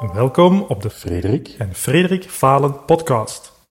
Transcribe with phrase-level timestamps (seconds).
[0.00, 3.68] Welkom op de Frederik en Frederik Falen podcast.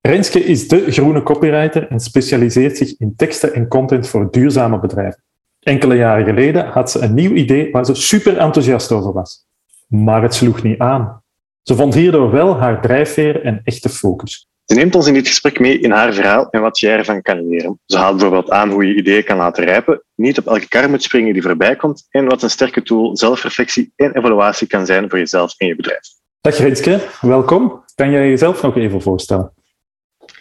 [0.00, 5.22] Renske is de groene copywriter en specialiseert zich in teksten en content voor duurzame bedrijven.
[5.60, 9.46] Enkele jaren geleden had ze een nieuw idee waar ze super enthousiast over was.
[9.86, 11.22] Maar het sloeg niet aan.
[11.62, 14.49] Ze vond hierdoor wel haar drijfveer en echte focus.
[14.70, 17.48] Ze neemt ons in dit gesprek mee in haar verhaal en wat jij ervan kan
[17.48, 17.80] leren.
[17.86, 21.02] Ze haalt bijvoorbeeld aan hoe je ideeën kan laten rijpen, niet op elke kar moet
[21.02, 25.18] springen die voorbij komt en wat een sterke tool zelfreflectie en evaluatie kan zijn voor
[25.18, 26.00] jezelf en je bedrijf.
[26.40, 27.84] Dag Renske, welkom.
[27.94, 29.52] Kan jij jezelf nog even voorstellen?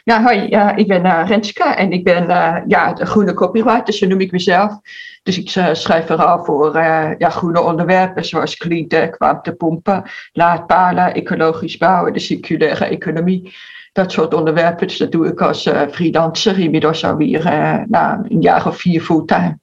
[0.04, 3.94] Ja, hoi, ja, ik ben uh, Renske en ik ben uh, ja, de groene copywriter,
[3.94, 4.80] zo noem ik mezelf.
[5.24, 6.78] Dus ik uh, schrijf vooral voor
[7.18, 13.54] ja, groene onderwerpen zoals clean tech, warmtepompen, laadpalen, ecologisch bouwen, de circulaire economie
[13.92, 14.88] dat soort onderwerpen.
[14.88, 19.02] Dus dat doe ik als uh, freelancer, inmiddels alweer uh, na een jaar of vier
[19.02, 19.60] fulltime.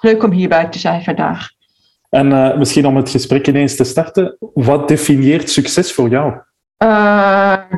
[0.00, 1.48] Leuk om hierbij te zijn vandaag.
[2.10, 6.34] En uh, misschien om het gesprek ineens te starten, wat definieert succes voor jou?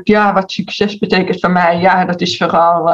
[0.03, 2.89] ja, wat succes betekent voor mij, ja, dat is vooral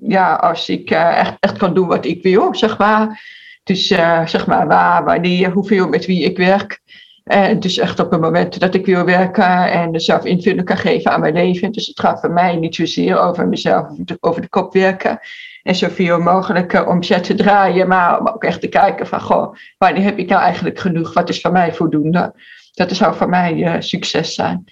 [0.00, 3.22] ja, als ik echt, echt kan doen wat ik wil, zeg maar.
[3.64, 3.86] Dus
[4.24, 6.80] zeg maar waar, wanneer, hoeveel, met wie ik werk.
[7.28, 11.10] En dus echt op het moment dat ik wil werken en zelf invulling kan geven
[11.10, 11.72] aan mijn leven.
[11.72, 13.86] Dus het gaat voor mij niet zozeer over mezelf,
[14.20, 15.18] over de kop werken.
[15.62, 20.02] En zoveel mogelijk omzet te draaien, maar om ook echt te kijken van, goh, wanneer
[20.02, 21.12] heb ik nou eigenlijk genoeg?
[21.12, 22.34] Wat is voor mij voldoende?
[22.72, 24.64] Dat zou voor mij uh, succes zijn.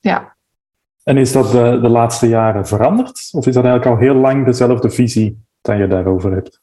[0.00, 0.36] Ja.
[1.02, 3.28] En is dat de, de laatste jaren veranderd?
[3.32, 6.60] Of is dat eigenlijk al heel lang dezelfde visie dat je daarover hebt?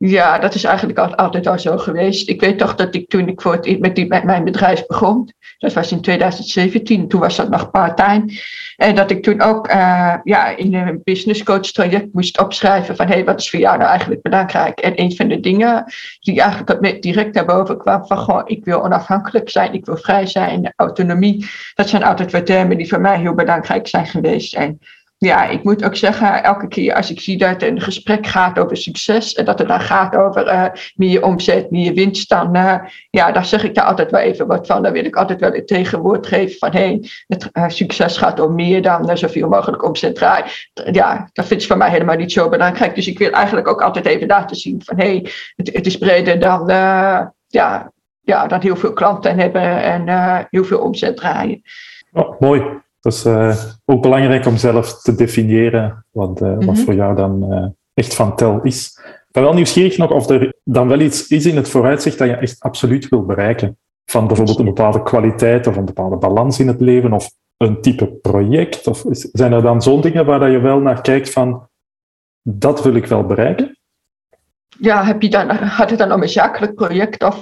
[0.00, 2.28] Ja, dat is eigenlijk altijd al zo geweest.
[2.28, 6.00] Ik weet toch dat ik toen ik voor met, mijn bedrijf begon, dat was in
[6.00, 8.24] 2017, toen was dat nog part-time.
[8.76, 13.06] En dat ik toen ook uh, ja, in een business coach traject moest opschrijven van
[13.06, 14.78] hé, hey, wat is voor jou nou eigenlijk belangrijk?
[14.78, 15.84] En een van de dingen
[16.20, 20.72] die eigenlijk direct naar boven kwam van ik wil onafhankelijk zijn, ik wil vrij zijn,
[20.76, 21.46] autonomie.
[21.74, 24.54] Dat zijn altijd wat termen die voor mij heel belangrijk zijn geweest.
[24.54, 24.78] En
[25.18, 28.76] ja, ik moet ook zeggen, elke keer als ik zie dat een gesprek gaat over
[28.76, 32.74] succes en dat het dan gaat over uh, meer omzet, meer winst, dan uh,
[33.10, 34.82] ja, daar zeg ik daar altijd wel even wat van.
[34.82, 38.40] Dan wil ik altijd wel het tegenwoord geven van hé, hey, het uh, succes gaat
[38.40, 40.46] om meer dan zoveel mogelijk omzet draaien.
[40.92, 42.94] Ja, dat vind ik voor mij helemaal niet zo belangrijk.
[42.94, 45.98] Dus ik wil eigenlijk ook altijd even laten zien van hé, hey, het, het, is
[45.98, 46.66] breder dan,
[47.46, 51.62] ja, ja, dan heel veel klanten hebben en heel veel omzet draaien.
[52.12, 52.86] Oh, mooi.
[53.08, 56.66] Dat is uh, ook belangrijk om zelf te definiëren wat, uh, mm -hmm.
[56.66, 59.00] wat voor jou dan uh, echt van tel is.
[59.04, 62.28] Ik ben wel nieuwsgierig nog of er dan wel iets is in het vooruitzicht dat
[62.28, 63.78] je echt absoluut wil bereiken.
[64.04, 68.06] Van bijvoorbeeld een bepaalde kwaliteit of een bepaalde balans in het leven of een type
[68.06, 68.86] project.
[68.86, 71.68] Of zijn er dan zo'n dingen waar je wel naar kijkt van
[72.42, 73.78] dat wil ik wel bereiken?
[74.78, 77.36] Ja, heb je dan, had het dan om een zakelijk project of,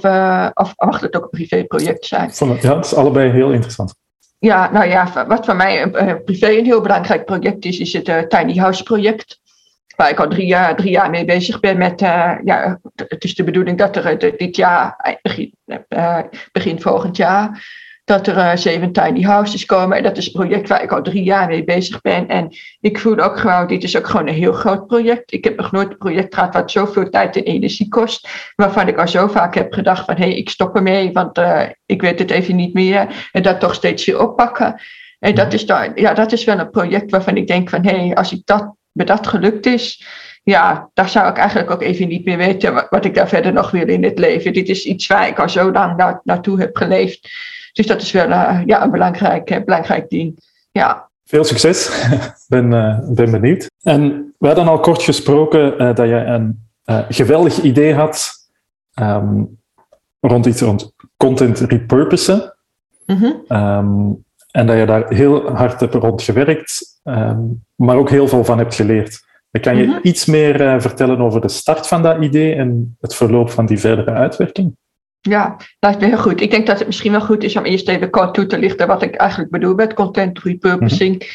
[0.53, 2.31] of mag het ook een privéproject zijn?
[2.61, 3.95] Ja, dat is allebei heel interessant.
[4.39, 8.07] Ja, nou ja, wat voor mij uh, privé een heel belangrijk project is, is het
[8.07, 9.39] uh, Tiny House project.
[9.95, 13.43] Waar ik al drie jaar, drie jaar mee bezig ben met, ja, het is de
[13.43, 15.53] bedoeling dat er dit jaar, begin,
[16.51, 17.63] begin volgend jaar,
[18.07, 19.97] dat er zeven tiny houses komen.
[19.97, 22.27] En dat is een project waar ik al drie jaar mee bezig ben.
[22.27, 25.33] En ik voel ook gewoon, dit is ook gewoon een heel groot project.
[25.33, 28.29] Ik heb nog nooit een project gehad wat zoveel tijd en energie kost.
[28.55, 31.61] Waarvan ik al zo vaak heb gedacht van, hé, hey, ik stop ermee, want uh,
[31.85, 33.29] ik weet het even niet meer.
[33.31, 34.81] En dat toch steeds weer oppakken.
[35.19, 38.05] En dat is, dan, ja, dat is wel een project waarvan ik denk van, hé,
[38.05, 40.05] hey, als ik dat, me dat gelukt is,
[40.43, 43.53] ja, daar zou ik eigenlijk ook even niet meer weten wat, wat ik daar verder
[43.53, 44.53] nog wil in het leven.
[44.53, 47.29] Dit is iets waar ik al zo lang na, naartoe heb geleefd.
[47.77, 50.39] Dus dat is wel uh, ja, een belangrijk, uh, belangrijk ding.
[50.71, 51.09] Ja.
[51.25, 52.07] Veel succes.
[52.47, 53.69] ben, uh, ben benieuwd.
[53.83, 56.65] En we hadden al kort gesproken dat je een
[57.09, 58.31] geweldig idee had
[59.01, 59.59] um,
[60.19, 62.57] rond iets rond content repurposen.
[63.05, 63.57] Mm -hmm.
[63.57, 68.43] um, en dat je daar heel hard hebt rond gewerkt, um, maar ook heel veel
[68.43, 69.25] van hebt geleerd.
[69.61, 69.99] Kan je mm -hmm.
[70.03, 74.11] iets meer vertellen over de start van dat idee en het verloop van die verdere
[74.11, 74.75] uitwerking?
[75.21, 76.41] Ja, lijkt me heel goed.
[76.41, 78.87] Ik denk dat het misschien wel goed is om eerst even kort toe te lichten
[78.87, 81.15] wat ik eigenlijk bedoel met content repurposing.
[81.19, 81.29] -hmm.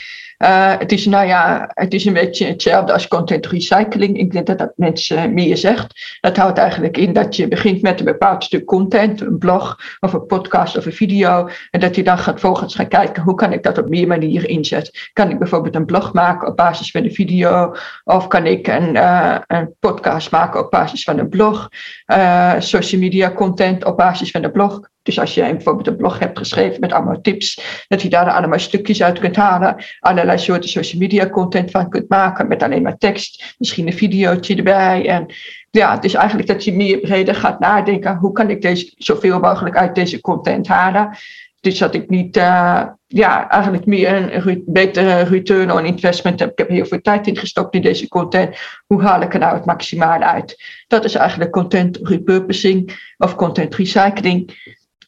[0.44, 4.18] Uh, het is, nou ja, het is een beetje hetzelfde als content recycling.
[4.18, 6.18] Ik denk dat dat mensen meer zegt.
[6.20, 10.12] Dat houdt eigenlijk in dat je begint met een bepaald stuk content, een blog of
[10.12, 11.48] een podcast of een video.
[11.70, 14.48] En dat je dan gaat volgens gaan kijken hoe kan ik dat op meer manieren
[14.48, 14.94] inzetten.
[15.12, 17.74] Kan ik bijvoorbeeld een blog maken op basis van een video?
[18.04, 21.68] Of kan ik een, uh, een podcast maken op basis van een blog?
[22.06, 24.90] Uh, social media content op basis van een blog.
[25.02, 28.58] Dus als je bijvoorbeeld een blog hebt geschreven met allemaal tips, dat je daar allemaal
[28.58, 32.98] stukjes uit kunt halen, allerlei soorten social media content van kunt maken met alleen maar
[32.98, 35.08] tekst, misschien een videootje erbij.
[35.08, 35.26] En
[35.70, 38.16] ja, dus eigenlijk dat je meer breder gaat nadenken.
[38.16, 41.16] Hoe kan ik deze zoveel mogelijk uit deze content halen?
[41.60, 46.50] Dus dat ik niet, uh, ja, eigenlijk meer een betere return on investment heb.
[46.50, 48.56] Ik heb heel veel tijd ingestopt in deze content.
[48.86, 50.62] Hoe haal ik er nou het maximale uit?
[50.86, 54.50] Dat is eigenlijk content repurposing of content recycling.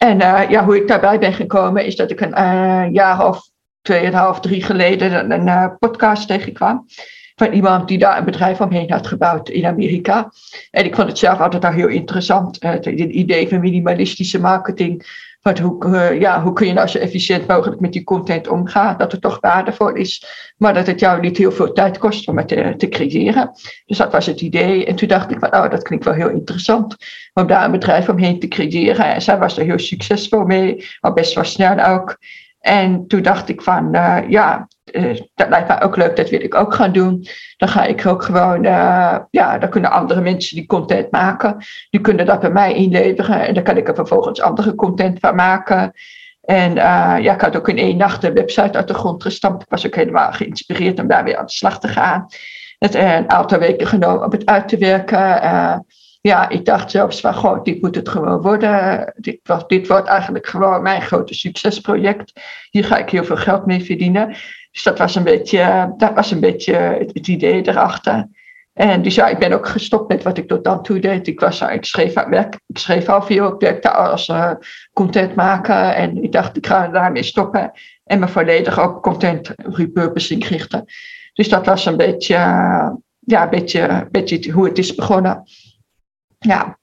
[0.05, 3.49] En uh, ja, hoe ik daarbij ben gekomen is dat ik een uh, jaar of
[3.83, 6.87] tweeënhalf, drie geleden een, een podcast tegenkwam
[7.35, 10.33] van iemand die daar een bedrijf omheen had gebouwd in Amerika.
[10.71, 15.07] En ik vond het zelf altijd al heel interessant, het idee van minimalistische marketing.
[15.45, 18.99] Wat hoe, uh, ja, hoe kun je nou zo efficiënt mogelijk met die content omgaan,
[18.99, 20.25] dat het toch waardevol is,
[20.57, 23.51] maar dat het jou niet heel veel tijd kost om het te, te creëren.
[23.87, 24.87] Dus dat was het idee.
[24.87, 26.97] En toen dacht ik van, oh, dat klinkt wel heel interessant
[27.33, 29.15] om daar een bedrijf omheen te creëren.
[29.15, 32.19] En zij was er heel succesvol mee, maar best wel snel ook.
[32.65, 36.41] En toen dacht ik van, uh, ja, uh, dat lijkt mij ook leuk, dat wil
[36.41, 37.27] ik ook gaan doen.
[37.57, 41.57] Dan ga ik ook gewoon, uh, ja, dan kunnen andere mensen die content maken.
[41.91, 45.35] Die kunnen dat bij mij inleveren en dan kan ik er vervolgens andere content van
[45.35, 45.93] maken.
[46.41, 49.65] En ja, ik had ook in één nacht een website uit de grond gestampt.
[49.69, 52.27] Was ook helemaal geïnspireerd om daar weer aan de slag te gaan.
[52.79, 55.41] Het een aantal weken genomen om het uit te werken
[56.29, 59.13] ja, ik dacht zelfs van, goh, dit moet het gewoon worden.
[59.17, 62.33] Dit, dit wordt eigenlijk gewoon mijn grote succesproject.
[62.71, 64.29] Hier ga ik heel veel geld mee verdienen.
[64.71, 68.29] Dus dat was een beetje, dat was een beetje het, idee erachter.
[68.73, 71.27] En dus ja, ik ben ook gestopt met wat ik tot dan toe deed.
[71.27, 74.51] Ik, was, ik, schreef, werk, ik schreef al veel, ik werkte als uh,
[74.93, 75.95] content maken.
[75.95, 77.73] En ik dacht, ik ga daarmee stoppen.
[78.05, 80.85] En me volledig op content repurposing richten.
[81.33, 82.35] Dus dat was een beetje,
[83.21, 85.45] ja, een beetje, een beetje hoe het is begonnen.
[86.45, 86.79] Ja.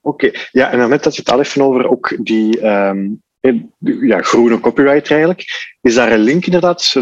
[0.00, 3.22] Oké, ja, en net dat je het al even over ook die um,
[3.78, 5.44] ja, groene copywriter eigenlijk.
[5.80, 6.94] Is daar een link inderdaad?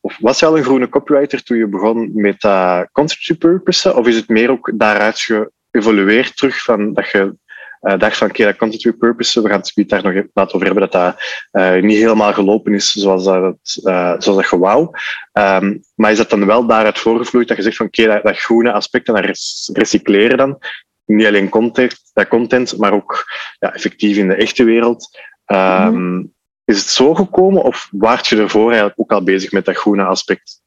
[0.00, 3.96] Of was je al een groene copywriter toen je begon met uh, concept purpose?
[3.96, 5.28] Of is het meer ook daaruit
[5.70, 7.34] geëvolueerd terug van dat je
[7.80, 10.66] uh, dacht van oké, okay, dat content repurpose, we gaan het daar nog laten over
[10.66, 11.16] hebben, dat dat
[11.52, 14.88] uh, niet helemaal gelopen is zoals dat, uh, zoals dat je wou.
[15.32, 18.24] Um, maar is dat dan wel daaruit voorgevloeid dat je zegt van oké, okay, dat,
[18.24, 19.24] dat, groene aspect en dat
[19.72, 20.58] recycleren dan,
[21.04, 23.24] niet alleen content, dat content, maar ook
[23.58, 25.18] ja, effectief in de echte wereld.
[25.46, 26.32] Um, mm.
[26.64, 30.04] Is het zo gekomen of waart je ervoor eigenlijk ook al bezig met dat groene
[30.04, 30.62] aspect?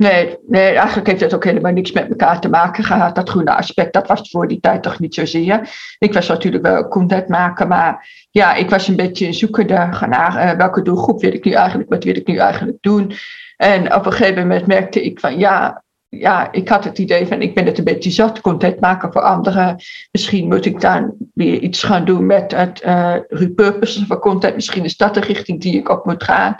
[0.00, 3.14] Nee, nee, eigenlijk heeft het ook helemaal niks met elkaar te maken gehad.
[3.14, 5.70] Dat groene aspect, dat was voor die tijd toch niet zozeer.
[5.98, 10.50] Ik was natuurlijk wel content maken, maar ja, ik was een beetje zoekende naar uh,
[10.50, 13.12] welke doelgroep wil ik nu eigenlijk, wat wil ik nu eigenlijk doen.
[13.56, 17.42] En op een gegeven moment merkte ik van ja, ja, ik had het idee van
[17.42, 19.76] ik ben het een beetje zat, content maken voor anderen.
[20.10, 24.54] Misschien moet ik dan weer iets gaan doen met het uh, repurposen van content.
[24.54, 26.54] Misschien is dat de richting die ik op moet gaan.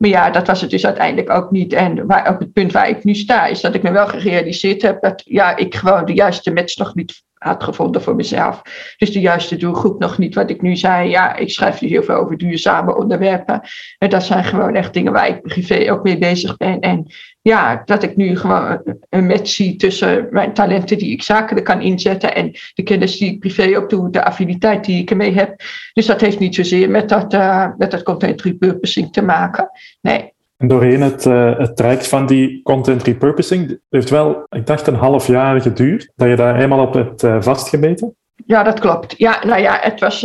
[0.00, 1.72] Maar ja, dat was het dus uiteindelijk ook niet.
[1.72, 4.82] En waar, op het punt waar ik nu sta, is dat ik me wel gerealiseerd
[4.82, 8.62] heb dat ja, ik gewoon de juiste match nog niet had gevonden voor mezelf.
[8.96, 10.34] Dus de juiste doelgroep nog niet.
[10.34, 13.60] Wat ik nu zei, ja, ik schrijf nu heel veel over duurzame onderwerpen.
[13.98, 16.80] En dat zijn gewoon echt dingen waar ik privé ook mee bezig ben.
[16.80, 17.06] En
[17.42, 21.80] ja, dat ik nu gewoon een match zie tussen mijn talenten die ik zakelijk kan
[21.80, 25.62] inzetten en de kennis die ik privé ook doe, de affiniteit die ik ermee heb.
[25.92, 29.70] Dus dat heeft niet zozeer met dat, uh, met dat content repurposing te maken.
[30.00, 30.32] Nee.
[30.60, 34.94] En doorheen het, uh, het traject van die content repurposing heeft wel, ik dacht, een
[34.94, 38.16] half jaar geduurd dat je daar helemaal op hebt uh, vastgemeten.
[38.46, 39.14] Ja, dat klopt.
[39.16, 40.16] Ja, nou ja, het was,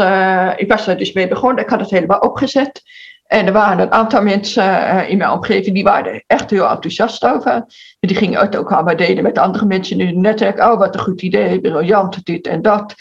[0.57, 1.63] ik was er dus mee begonnen.
[1.63, 2.81] Ik had het helemaal opgezet.
[3.25, 7.25] En er waren een aantal mensen in mijn omgeving die waren er echt heel enthousiast
[7.25, 7.65] over.
[7.99, 10.59] Die gingen het ook allemaal delen met andere mensen in het netwerk.
[10.59, 12.95] Oh, wat een goed idee, briljant, dit en dat.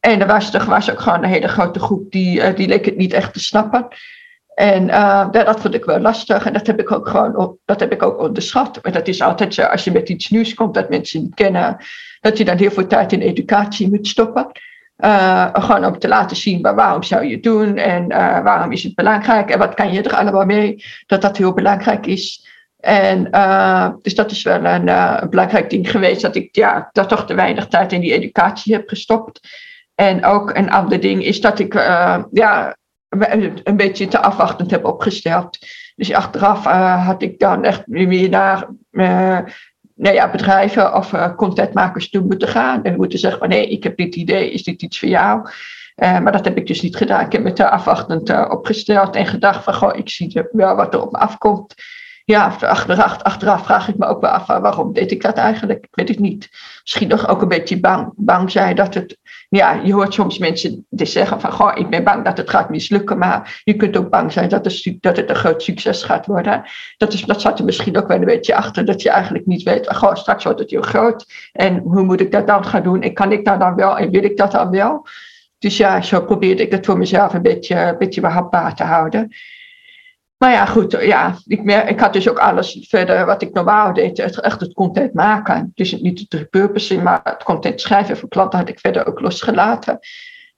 [0.00, 2.96] En er was, er was ook gewoon een hele grote groep die, die leek het
[2.96, 3.88] niet echt te snappen.
[4.56, 7.92] En uh, dat vond ik wel lastig en dat heb ik ook gewoon dat heb
[7.92, 8.78] ik ook onderschat.
[8.82, 11.76] Maar dat is altijd zo, als je met iets nieuws komt dat mensen niet kennen,
[12.20, 14.50] dat je dan heel veel tijd in educatie moet stoppen.
[14.98, 18.82] Uh, gewoon om te laten zien waarom zou je het doen en uh, waarom is
[18.82, 22.46] het belangrijk en wat kan je er allemaal mee, dat dat heel belangrijk is.
[22.80, 23.22] En
[24.02, 27.34] dus dat is wel een, een, belangrijk ding geweest, dat ik ja, dat toch te
[27.34, 29.40] weinig tijd in die educatie heb gestopt.
[29.94, 31.74] En ook een ander ding is dat ik
[32.32, 32.76] ja,
[33.08, 35.58] een beetje te afwachtend heb opgesteld.
[35.96, 36.64] Dus achteraf
[37.04, 38.68] had ik dan echt meer naar
[39.96, 42.82] nou ja, bedrijven of uh, contentmakers toe moeten gaan.
[42.82, 45.48] En moeten zeggen van nee, ik heb dit idee, is dit iets voor jou?
[45.96, 47.24] Uh, maar dat heb ik dus niet gedaan.
[47.24, 50.94] Ik heb me te afwachtend uh, opgesteld en gedacht van goh, ik zie wel wat
[50.94, 51.74] er op me afkomt.
[52.24, 55.84] ja, achteraf, vraag ik me ook wel af, waarom deed ik dat eigenlijk?
[55.84, 56.48] Ik weet het niet.
[56.82, 60.86] Misschien nog ook een beetje bang, bang zijn dat het, ja, je hoort soms mensen
[60.90, 64.10] die zeggen van, goh, ik ben bang dat het gaat mislukken, maar je kunt ook
[64.10, 66.64] bang zijn dat het, dat het een groot succes gaat worden.
[66.96, 69.62] Dat, is, dat zat er misschien ook wel een beetje achter, dat je eigenlijk niet
[69.62, 73.02] weet, goh, straks wordt het heel groot en hoe moet ik dat dan gaan doen
[73.02, 75.06] en kan ik dat dan wel en wil ik dat dan wel?
[75.58, 79.34] Dus ja, zo probeerde ik het voor mezelf een beetje, een beetje behapbaar te houden.
[80.38, 83.92] Maar ja, goed, ja, ik, mer ik had dus ook alles verder wat ik normaal
[83.92, 85.72] deed, echt het content maken.
[85.74, 89.98] Dus niet het repurposing, maar het content schrijven voor klanten had ik verder ook losgelaten.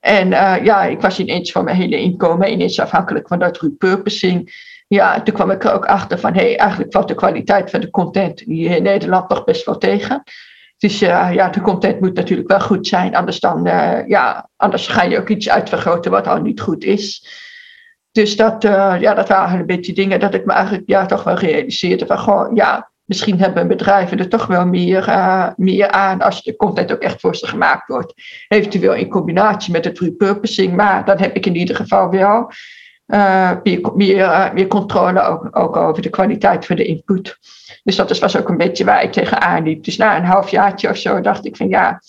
[0.01, 4.67] En uh, ja, ik was ineens van mijn hele inkomen ineens afhankelijk van dat repurposing.
[4.89, 7.81] Ja, toen kwam ik er ook achter van, hé, hey, eigenlijk valt de kwaliteit van
[7.81, 10.23] de content hier in Nederland nog best wel tegen.
[10.79, 14.87] Dus uh, ja, de content moet natuurlijk wel goed zijn, anders, dan, uh, ja, anders
[14.87, 17.27] ga je ook iets uitvergroten wat al niet goed is.
[18.19, 21.25] Dus dat, uh, ja, dat waren een beetje dingen dat ik me eigenlijk ja, toch
[21.25, 26.21] wel realiseerde van, goh, ja, misschien hebben bedrijven er toch wel meer, uh, meer aan
[26.21, 28.15] als de content ook echt voor ze gemaakt wordt.
[28.49, 32.51] Eventueel in combinatie met het repurposing, maar dan heb ik in ieder geval wel
[33.07, 37.39] uh, meer, meer, meer controle ook, ook, over de kwaliteit van de input.
[37.83, 39.85] Dus dat was ook een beetje waar ik tegenaan liep.
[39.85, 42.01] Dus na een halfjaartje of zo dacht ik van ja,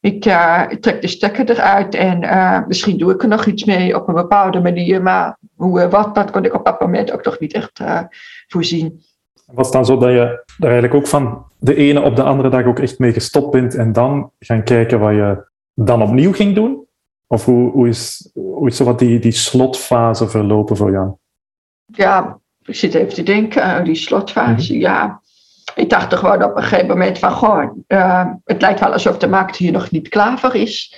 [0.00, 3.96] ik, uh, trek de stekker eruit en uh, misschien doe ik er nog iets mee
[3.96, 5.02] op een bepaalde manier.
[5.02, 7.80] Maar hoe en wat, dat kon ik op dat moment ook toch niet echt
[8.46, 9.00] voorzien.
[9.52, 12.48] Was het dan zo dat je er eigenlijk ook van de ene op de andere
[12.48, 16.54] dag ook echt mee gestopt bent en dan gaan kijken wat je dan opnieuw ging
[16.54, 16.84] doen?
[17.26, 21.14] Of hoe, hoe, is, hoe is zo wat die, die slotfase verlopen voor jou?
[21.86, 24.88] Ja, ik zit even te denken, die slotfase, mm -hmm.
[24.88, 25.19] ja
[25.80, 29.18] ik dacht toch gewoon op een gegeven moment van, goh, uh, het lijkt wel alsof
[29.18, 30.96] de markt hier nog niet klaar voor is.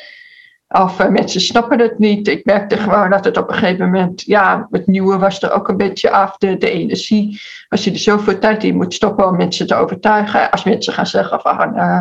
[0.69, 2.29] Of uh, mensen snappen het niet.
[2.29, 5.69] Ik merkte gewoon dat het op een gegeven moment, ja, het nieuwe was er ook
[5.69, 6.37] een beetje af.
[6.37, 10.51] De, energie, als je er zoveel tijd in moet stoppen om mensen te overtuigen.
[10.51, 12.01] Als mensen gaan zeggen van, uh,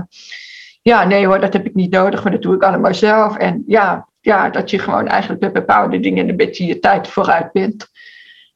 [0.81, 3.37] ja, nee hoor, dat heb ik niet nodig, maar dat doe ik allemaal zelf.
[3.37, 7.51] En ja, ja, dat je gewoon eigenlijk met bepaalde dingen een beetje je tijd vooruit
[7.51, 7.89] bent.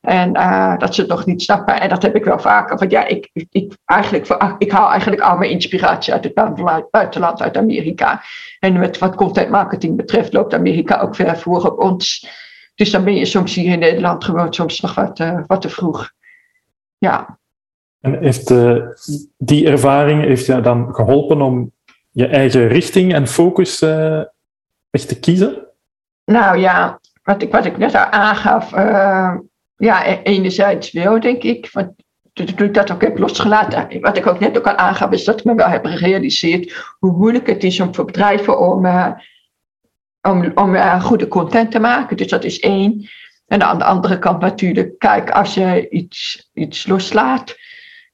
[0.06, 1.82] En uh, dat ze het nog niet snappen.
[1.82, 2.78] En dat heb ik wel vaker.
[2.78, 6.34] Want ja, ik, ik, eigenlijk, ik haal eigenlijk al mijn inspiratie uit het
[6.92, 8.22] buitenland, uit Amerika.
[8.60, 12.28] En met wat content marketing betreft loopt Amerika ook ver voor op ons.
[12.76, 15.70] Dus dan ben je soms hier in Nederland gewoon soms nog wat, uh, wat te
[15.70, 16.12] vroeg.
[16.98, 17.40] Ja.
[18.02, 18.88] En heeft uh,
[19.38, 21.72] die ervaring heeft je dan geholpen om
[22.12, 23.82] je eigen richting en focus
[24.92, 25.68] echt te kiezen?
[26.26, 28.74] Nou ja, wat ik, wat ik net al aangaf
[29.78, 31.70] ja, e-, enerzijds wel, denk ik.
[31.72, 31.92] Want
[32.34, 35.40] toen ik dat ook heb losgelaten, wat ik ook net ook al aangaf, is dat
[35.40, 39.12] ik me wel heb gerealiseerd hoe moeilijk het is om voor bedrijven om, uh,
[40.22, 42.18] om, om uh, goede content te maken.
[42.18, 43.10] Dus dat is één.
[43.48, 47.56] En aan de andere kant natuurlijk, kijk, als je iets, iets loslaat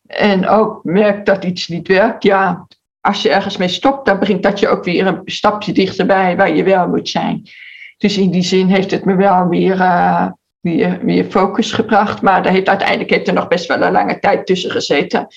[0.07, 2.67] en ook merkt dat iets niet werkt, ja,
[2.99, 6.55] als je ergens mee stopt, dan brengt dat je ook weer een stapje dichterbij waar
[6.55, 7.49] je wel moet zijn.
[7.97, 9.75] Dus in die zin heeft het me wel weer.
[9.75, 10.27] Uh,
[10.61, 12.21] meer, meer focus gebracht.
[12.21, 15.27] Maar daar heeft, uiteindelijk heeft er nog best wel een lange tijd tussen gezeten.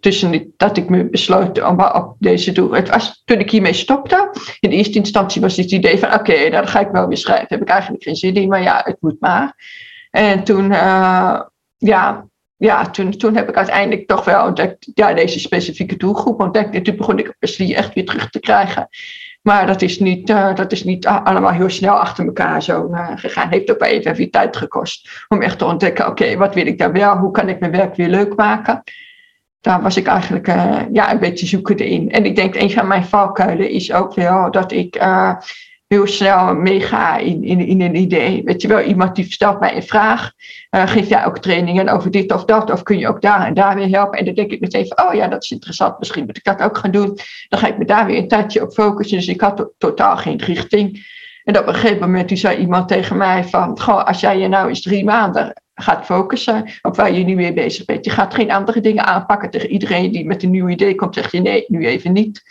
[0.00, 2.72] Tussen dat ik me besloot om op deze doel.
[2.72, 4.30] Het was toen ik hiermee stopte.
[4.60, 7.16] In eerste instantie was het idee van: oké, okay, nou, dan ga ik wel weer
[7.16, 7.46] schrijven.
[7.48, 9.54] Heb ik eigenlijk geen zin in, maar ja, het moet maar.
[10.10, 11.40] En toen, uh,
[11.78, 16.74] ja, ja, toen, toen heb ik uiteindelijk toch wel ontdekt, ja, deze specifieke doelgroep ontdekt.
[16.74, 18.88] En toen begon ik plezier echt weer terug te krijgen.
[19.42, 23.08] Maar dat is niet, uh, dat is niet allemaal heel snel achter elkaar zo uh,
[23.14, 23.48] gegaan.
[23.48, 27.16] Heeft ook even, tijd gekost om echt te ontdekken, oké, wat wil ik daar wel?
[27.16, 28.82] Hoe kan ik mijn werk weer leuk maken?
[29.60, 32.10] Daar was ik eigenlijk uh, ja, een beetje zoekende in.
[32.10, 34.96] En ik denk, een van mijn valkuilen is ook wel dat ik
[35.92, 38.42] heel snel meega in, in, in een idee.
[38.44, 40.32] Weet je wel, iemand die stelt mij een vraag.
[40.70, 42.70] Uh, geef jij ook trainingen over dit of dat?
[42.70, 44.18] Of kun je ook daar en daar weer helpen?
[44.18, 45.98] En dan denk ik meteen oh ja, dat is interessant.
[45.98, 47.18] Misschien moet ik dat ook gaan doen.
[47.48, 49.16] Dan ga ik me daar weer een tijdje op focussen.
[49.16, 51.10] Dus ik had to totaal geen richting.
[51.44, 54.68] En op een gegeven moment zei iemand tegen mij van, goh, als jij je nou
[54.68, 58.04] eens drie maanden gaat focussen op waar je nu mee bezig bent.
[58.04, 61.14] Je gaat geen andere dingen aanpakken tegen iedereen die met een nieuw idee komt.
[61.14, 62.42] Zeg je nee, nu even niet.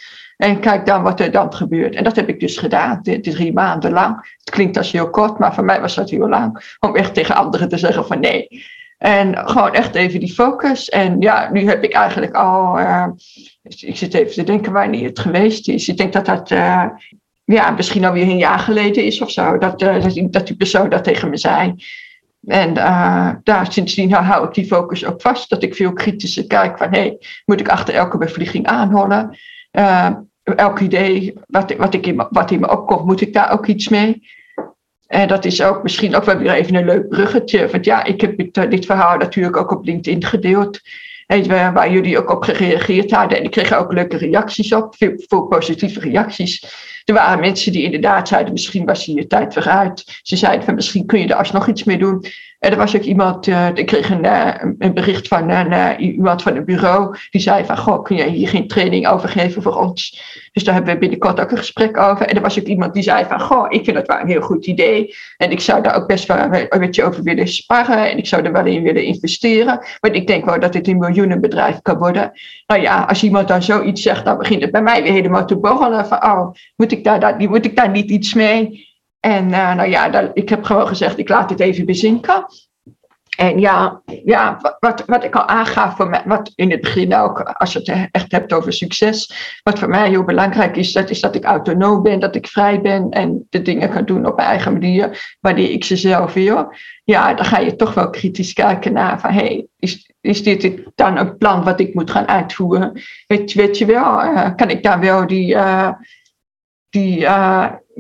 [0.42, 1.96] En kijk dan wat er dan gebeurt.
[1.96, 4.36] En dat heb ik dus gedaan, drie maanden lang.
[4.38, 6.76] Het klinkt als heel kort, maar voor mij was dat heel lang.
[6.80, 8.64] Om echt tegen anderen te zeggen van nee.
[8.98, 10.90] En gewoon echt even die focus.
[10.90, 12.80] En ja, nu heb ik eigenlijk al.
[12.80, 13.08] Uh,
[13.64, 15.88] ik zit even te denken wanneer het geweest is.
[15.88, 16.52] Ik denk dat dat.
[16.52, 16.86] Uh,
[17.44, 19.58] ja, misschien alweer een jaar geleden is of zo.
[19.58, 21.76] Dat, uh, dat, dat die persoon dat tegen me zei.
[22.46, 22.74] En
[23.44, 25.50] daar sindsdien hou ik die focus ook vast.
[25.50, 29.38] Dat ik veel kritischer kijk van hé, hey, moet ik achter elke bevlieging aanholen?
[30.44, 33.90] Elk idee wat, wat, ik in, wat in me opkomt, moet ik daar ook iets
[33.90, 34.22] mee?
[35.08, 37.68] En dat is ook misschien ook wel weer even een leuk bruggetje.
[37.68, 40.80] Want ja, ik heb dit, dit verhaal natuurlijk ook op LinkedIn gedeeld.
[41.28, 43.38] En waar jullie ook op gereageerd hadden.
[43.38, 46.66] En ik kreeg ook leuke reacties op, veel, veel positieve reacties.
[47.06, 50.20] Er waren mensen die inderdaad zeiden, misschien was hier je tijd vooruit.
[50.22, 52.26] Ze zeiden van misschien kun je er alsnog iets mee doen.
[52.62, 56.42] En er was ook iemand, uh, ik kreeg een, uh, een bericht van uh, iemand
[56.42, 57.16] van een bureau.
[57.30, 60.22] Die zei van, goh, kun jij hier geen training over geven voor ons?
[60.52, 62.26] Dus daar hebben we binnenkort ook een gesprek over.
[62.26, 64.42] En er was ook iemand die zei van, goh, ik vind dat wel een heel
[64.42, 65.16] goed idee.
[65.38, 66.48] En ik zou daar ook best wel
[66.80, 68.12] met je over willen sparren.
[68.12, 69.80] En ik zou er wel in willen investeren.
[70.00, 72.32] Want ik denk wel dat dit een miljoenenbedrijf kan worden.
[72.68, 75.58] Nou ja, als iemand dan zoiets zegt, dan begint het bij mij weer helemaal te
[75.58, 76.08] borrelen.
[76.08, 78.90] Van, oh, moet ik daar, moet ik daar niet iets mee?
[79.22, 82.46] En uh, nou ja, ik heb gewoon gezegd, ik laat dit even bezinken.
[83.38, 87.40] En ja, ja wat, wat ik al aangaf, voor mij, wat in het begin ook,
[87.40, 91.22] als je het echt hebt over succes, wat voor mij heel belangrijk is, dat is
[91.22, 94.48] dat ik autonoom ben, dat ik vrij ben en de dingen kan doen op mijn
[94.48, 96.74] eigen manier, wanneer ik ze zelf wil.
[97.04, 101.18] Ja, dan ga je toch wel kritisch kijken naar van, hey, is, is dit dan
[101.18, 103.02] een plan wat ik moet gaan uitvoeren?
[103.28, 105.54] Weet, weet je wel, uh, kan ik daar wel die...
[105.54, 105.90] Uh,
[106.90, 107.28] die,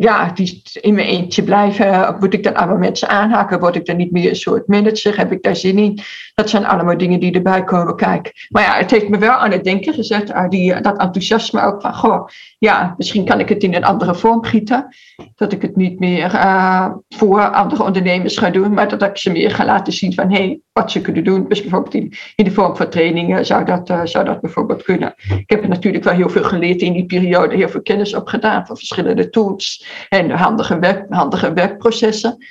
[0.01, 2.15] ja, die in mijn eentje blijven.
[2.20, 3.60] Moet ik dan allemaal mensen aanhaken?
[3.60, 5.17] Word ik dan niet meer een soort manager?
[5.17, 6.00] Heb ik daar zin in?
[6.34, 8.31] Dat zijn allemaal dingen die erbij komen kijken.
[8.50, 10.34] Maar ja, het heeft me wel aan het denken gezet.
[10.50, 12.27] Die, dat enthousiasme ook van, goh,
[12.60, 14.96] ja, misschien kan ik het in een andere vorm gieten.
[15.36, 19.31] Dat ik het niet meer uh, voor andere ondernemers ga doen, maar dat ik ze
[19.31, 21.46] meer ga laten zien van, hé, hey, wat ze kunnen doen.
[21.48, 25.13] Dus bijvoorbeeld in, in de vorm van trainingen zou dat, uh, zou dat bijvoorbeeld kunnen.
[25.38, 28.66] Ik heb er natuurlijk wel heel veel geleerd in die periode, heel veel kennis opgedaan
[28.66, 32.46] van verschillende tools en handige, werk, handige werkprocessen.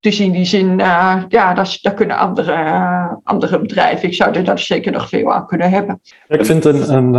[0.00, 4.34] Dus in die zin, uh, ja, daar, daar kunnen andere, uh, andere bedrijven, ik zou
[4.34, 6.00] er daar zeker nog veel aan kunnen hebben.
[6.28, 7.14] Ik vind het een, een,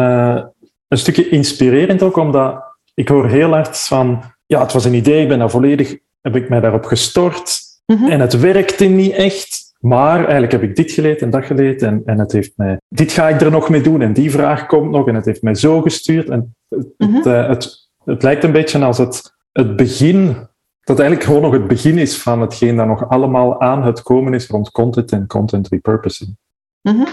[0.88, 5.22] een stukje inspirerend ook, omdat ik hoor heel hard van, ja, het was een idee,
[5.22, 8.10] ik ben daar volledig, heb ik mij daarop gestort mm -hmm.
[8.10, 9.71] en het werkte niet echt.
[9.82, 13.12] Maar eigenlijk heb ik dit geleerd en dat geleerd en, en het heeft mij, dit
[13.12, 15.56] ga ik er nog mee doen en die vraag komt nog en het heeft mij
[15.56, 16.30] zo gestuurd.
[16.30, 17.16] En het, mm -hmm.
[17.16, 20.36] het, het, het lijkt een beetje als het, het begin
[20.84, 24.34] dat eigenlijk gewoon nog het begin is van hetgeen dat nog allemaal aan het komen
[24.34, 26.38] is rond content en content repurposing.
[26.82, 27.08] Mm -hmm.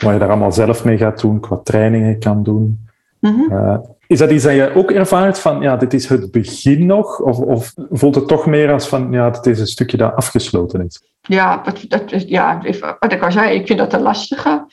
[0.00, 2.88] Wat je daar allemaal zelf mee gaat doen, qua trainingen kan doen.
[3.20, 3.52] Mm -hmm.
[3.52, 3.78] uh,
[4.14, 7.20] is dat iets dat je ook ervaart van, ja, dit is het begin nog?
[7.20, 10.84] Of, of voelt het toch meer als van, ja, dit is een stukje dat afgesloten
[10.86, 11.02] is?
[11.20, 12.60] Ja, dat, dat, ja
[13.00, 14.66] wat ik al zei, ik vind dat een lastige.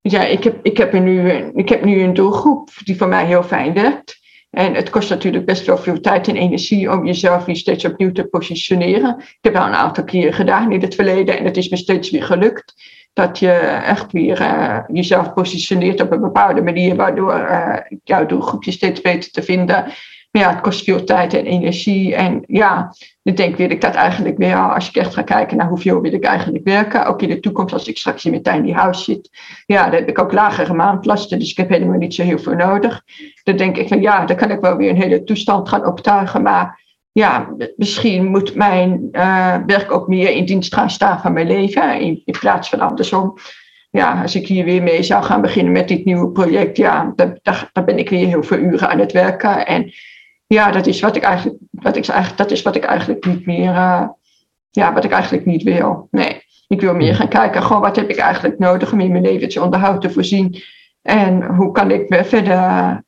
[0.00, 3.42] Ja, ik heb, ik, heb nu, ik heb nu een doelgroep die voor mij heel
[3.42, 4.18] fijn werkt.
[4.50, 8.12] En het kost natuurlijk best wel veel tijd en energie om jezelf weer steeds opnieuw
[8.12, 9.16] te positioneren.
[9.18, 12.10] Ik heb dat een aantal keren gedaan in het verleden en het is me steeds
[12.10, 12.74] weer gelukt.
[13.12, 13.50] Dat je
[13.86, 19.30] echt weer uh, jezelf positioneert op een bepaalde manier, waardoor uh, jouw doelgroepje steeds beter
[19.30, 19.84] te vinden.
[20.30, 22.14] Maar ja, het kost veel tijd en energie.
[22.14, 25.68] En ja, ik denk, wil ik dat eigenlijk weer, als ik echt ga kijken naar
[25.68, 27.06] hoeveel wil ik eigenlijk werken.
[27.06, 29.30] Ook in de toekomst, als ik straks in mijn tiny house zit.
[29.66, 32.54] Ja, dan heb ik ook lagere maandlasten, dus ik heb helemaal niet zo heel veel
[32.54, 33.02] nodig.
[33.42, 36.42] Dan denk ik van ja, dan kan ik wel weer een hele toestand gaan optuigen.
[36.42, 36.80] Maar
[37.12, 42.00] ja, misschien moet mijn uh, werk ook meer in dienst gaan staan van mijn leven,
[42.00, 43.34] in, in plaats van andersom
[43.90, 47.38] ja, als ik hier weer mee zou gaan beginnen met dit nieuwe project, ja, dan,
[47.72, 49.66] dan ben ik weer heel veel uren aan het werken.
[49.66, 49.92] En
[50.46, 53.70] ja, dat is wat ik eigenlijk, wat ik dat is wat ik eigenlijk niet meer,
[53.70, 54.08] uh,
[54.70, 56.08] ja, wat ik eigenlijk niet wil.
[56.10, 59.22] Nee, ik wil meer gaan kijken, gewoon wat heb ik eigenlijk nodig om in mijn
[59.22, 60.62] levensonderhoud te voorzien.
[61.02, 62.54] En hoe kan ik me verder,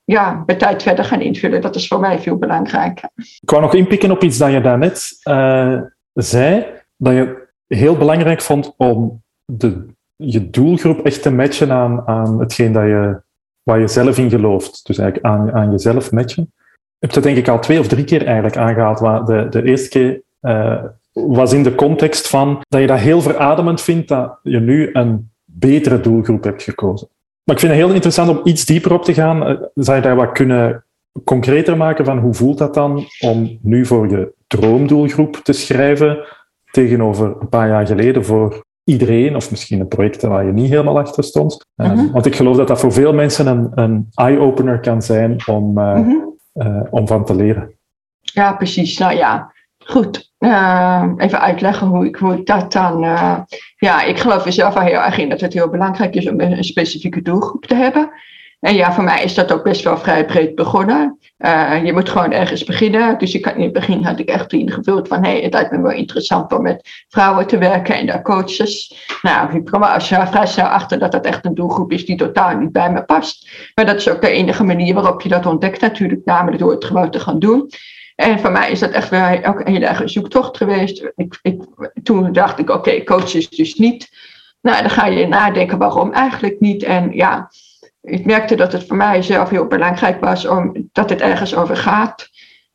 [0.04, 1.60] ja, mijn tijd verder gaan invullen?
[1.60, 3.08] Dat is voor mij veel belangrijker.
[3.16, 5.80] Ik wou nog inpikken op iets dat je daarnet uh,
[6.12, 12.40] zei, dat je heel belangrijk vond om de, je doelgroep echt te matchen aan, aan
[12.40, 13.20] hetgeen dat je,
[13.62, 14.86] waar je zelf in gelooft.
[14.86, 16.52] Dus eigenlijk aan, aan jezelf matchen
[17.00, 19.00] heb dat denk ik al twee of drie keer eigenlijk aangehaald.
[19.00, 23.20] Waar de, de eerste keer uh, was in de context van dat je dat heel
[23.20, 27.08] verademend vindt dat je nu een betere doelgroep hebt gekozen.
[27.50, 29.50] Maar ik vind het heel interessant om iets dieper op te gaan.
[29.50, 30.84] Uh, zou je daar wat kunnen
[31.24, 36.18] concreter maken van hoe voelt dat dan om nu voor je droomdoelgroep te schrijven
[36.70, 40.98] tegenover een paar jaar geleden voor iedereen, of misschien een project waar je niet helemaal
[40.98, 41.66] achter stond.
[41.76, 42.12] Uh, mm -hmm.
[42.12, 45.94] Want ik geloof dat dat voor veel mensen een, een eye-opener kan zijn om, uh,
[45.94, 47.74] -hmm uh, om van te leren.
[48.20, 48.98] Ja, precies.
[48.98, 49.52] Nou ja,
[49.84, 50.30] goed.
[50.38, 53.04] Uh, even uitleggen hoe ik, hoe ik dat dan.
[53.04, 53.38] Uh,
[53.76, 56.40] ja, ik geloof er zelf wel heel erg in dat het heel belangrijk is om
[56.40, 58.10] een specifieke doelgroep te hebben.
[58.60, 61.18] En ja, voor mij is dat ook best wel vrij breed begonnen.
[61.38, 63.18] Uh, je moet gewoon ergens beginnen.
[63.18, 65.24] Dus ik, in het begin had ik echt ingevuld van...
[65.24, 68.94] hé, hey, het lijkt me wel interessant om met vrouwen te werken en daar coaches.
[69.22, 72.06] Nou, ik kwam er vrij snel achter dat dat echt een doelgroep is...
[72.06, 73.50] die totaal niet bij me past.
[73.74, 76.24] Maar dat is ook de enige manier waarop je dat ontdekt natuurlijk.
[76.24, 77.70] Namelijk door het gewoon te gaan doen.
[78.20, 81.10] En voor mij is dat echt wel ook een hele erg zoektocht geweest.
[81.16, 81.62] Ik, ik,
[82.02, 84.08] toen dacht ik, oké, okay, coach is dus niet.
[84.60, 86.82] Nou, dan ga je nadenken waarom eigenlijk niet.
[86.82, 87.50] En ja,
[88.02, 91.76] ik merkte dat het voor mij zelf heel belangrijk was om, dat het ergens over
[91.76, 92.28] gaat.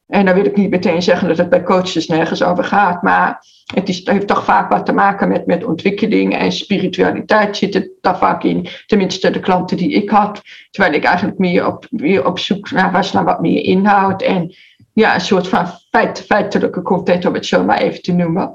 [0.08, 3.46] En dan wil ik niet meteen zeggen dat het bij coaches nergens over gaat, maar
[3.74, 7.74] het, is, het heeft toch vaak wat te maken met, met ontwikkeling en spiritualiteit zit
[7.74, 8.68] het daar vaak in.
[8.86, 10.42] Tenminste, de klanten die ik had.
[10.70, 14.56] Terwijl ik eigenlijk meer op, meer op zoek naar, was naar wat meer inhoud en
[14.96, 18.52] ja, een soort van feit, feitelijke content, om het zo maar even te noemen.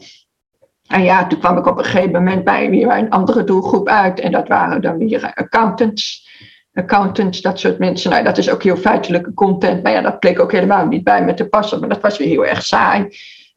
[0.86, 4.20] En ja, toen kwam ik op een gegeven moment bij weer een andere doelgroep uit.
[4.20, 6.28] En dat waren dan weer accountants
[6.74, 8.10] accountants, dat soort mensen.
[8.10, 9.82] Nou, dat is ook heel feitelijke content.
[9.82, 11.80] Maar ja, dat bleek ook helemaal niet bij me te passen.
[11.80, 13.08] Maar dat was weer heel erg saai.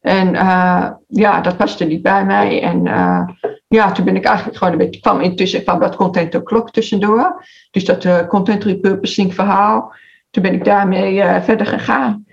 [0.01, 2.61] En uh, ja, dat paste niet bij mij.
[2.61, 3.27] En uh,
[3.67, 6.71] ja, toen ben ik eigenlijk gewoon een beetje, kwam intussen kwam dat content ook klok
[6.71, 7.45] tussendoor.
[7.71, 9.93] Dus dat uh, content repurposing verhaal.
[10.29, 12.25] Toen ben ik daarmee verder gegaan.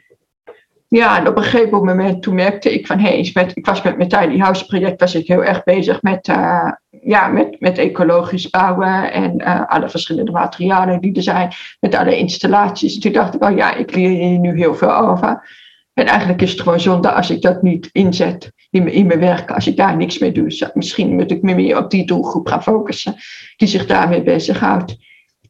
[0.91, 3.97] Ja, en op een gegeven moment toen merkte ik van, hé, hey, ik was met
[3.97, 6.73] mijn Tiny House project was ik heel erg bezig met, uh,
[7.03, 12.17] ja, met, met ecologisch bouwen en uh, alle verschillende materialen die er zijn, met alle
[12.17, 12.99] installaties.
[12.99, 15.49] Toen dacht ik, oh ja, ik leer hier nu heel veel over.
[15.95, 19.21] En eigenlijk is het gewoon zonde als ik dat niet inzet in mijn, in mijn
[19.21, 20.71] werk, als ik daar niks mee doe.
[20.75, 23.15] Misschien moet ik me meer op die doelgroep gaan focussen
[23.57, 24.97] die zich daarmee bezighoudt.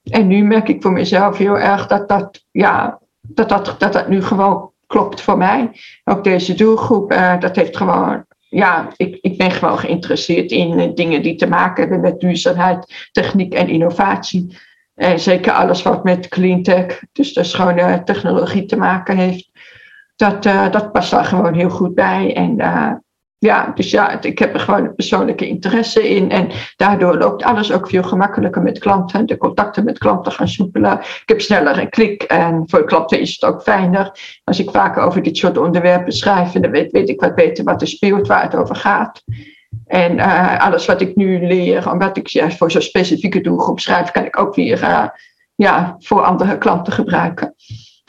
[0.05, 4.09] En nu merk ik voor mezelf heel erg dat dat, ja, dat, dat, dat, dat
[4.09, 5.71] nu gewoon klopt voor mij.
[6.05, 10.95] Ook deze doelgroep, uh, dat heeft gewoon, ja, ik, ik ben gewoon geïnteresseerd in uh,
[10.95, 14.59] dingen die te maken hebben met duurzaamheid, techniek en innovatie.
[14.95, 19.51] En zeker alles wat met clean tech, dus de schone technologie te maken heeft.
[20.17, 22.35] Dat, dat past daar gewoon heel goed bij.
[22.35, 22.57] En
[23.41, 26.31] ja, dus ja, ik heb er gewoon een persoonlijke interesse in.
[26.31, 29.27] En daardoor loopt alles ook veel gemakkelijker met klanten.
[29.27, 30.99] De contacten met klanten gaan soepelen.
[30.99, 32.23] Ik heb sneller een klik.
[32.23, 34.11] En voor klanten is het ook fijner.
[34.45, 37.89] Als ik vaker over dit soort onderwerpen schrijf, dan weet, ik wat beter wat er
[37.89, 39.23] speelt, waar het over gaat.
[39.87, 44.11] En uh, alles wat ik nu leer, omdat ik juist voor zo'n specifieke doelgroep schrijf,
[44.11, 45.09] kan ik ook weer uh,
[45.55, 47.55] ja, voor andere klanten gebruiken.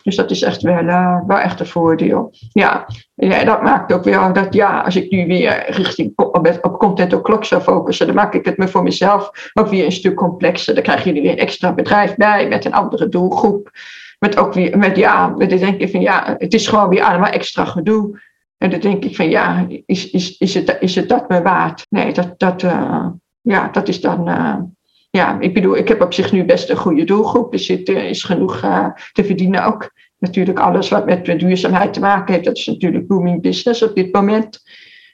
[0.04, 2.34] Dus dat is echt wel, uh, wel echt een voordeel.
[2.52, 2.88] Ja.
[3.16, 7.22] ja, dat maakt ook wel dat ja, als ik nu weer richting op, op content
[7.22, 10.74] klok zou focussen, dan maak ik het me voor mezelf ook weer een stuk complexer.
[10.74, 13.72] Dan krijg je er weer een extra bedrijf bij met een andere doelgroep.
[14.20, 17.32] Met ook weer, met ja, met denk ik van ja, het is gewoon weer allemaal
[17.32, 18.20] extra gedoe.
[18.58, 21.86] En dan denk ik van ja, is, is, is, het, is het dat me waard?
[21.90, 23.08] Nee, dat, dat, uh,
[23.42, 24.30] ja, dat is dan.
[24.30, 24.56] Uh,
[25.12, 27.54] ja, ik bedoel, ik heb op zich nu best een goede doelgroep.
[27.54, 29.92] Er zit, er is genoeg uh, te verdienen ook.
[30.18, 34.14] Natuurlijk alles wat met duurzaamheid te maken heeft, dat is natuurlijk booming business op dit
[34.14, 34.60] moment.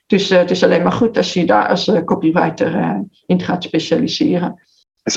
[0.06, 4.62] Dus uh, het is alleen maar goed als je daar als copywriter in gaat specialiseren.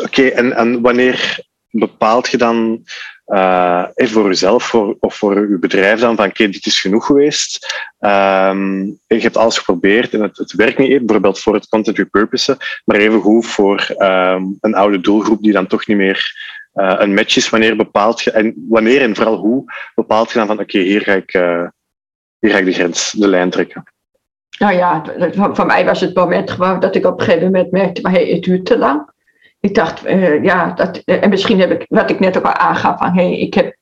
[0.04, 2.84] Oké, en, en wanneer bepaalt je dan
[3.30, 7.82] uh, voor voor, of voor je bedrijf dan van oké, dit is genoeg geweest.
[8.00, 12.56] Um, je hebt alles geprobeerd en het, het werkt niet bijvoorbeeld voor het content repurposen,
[12.84, 16.32] maar even goed voor um, een oude doelgroep die dan toch niet meer
[16.74, 17.50] uh, een match is.
[17.50, 21.12] Wanneer bepaalt je, en wanneer en vooral hoe bepaalt je dan van oké, hier, ga
[21.12, 21.66] ik, uh,
[22.38, 23.84] hier ga ik de grens, de lijn trekken?
[24.58, 28.00] Nou ja, voor mij was het moment gewoon dat ik op een gegeven moment merkte,
[28.00, 29.10] maar hey, het duurt te lang
[29.60, 32.52] ik dacht, uh, ja, dat, uh, en misschien heb ik, wat ik net ook al
[32.52, 33.76] aangaf, van hey, ik, heb,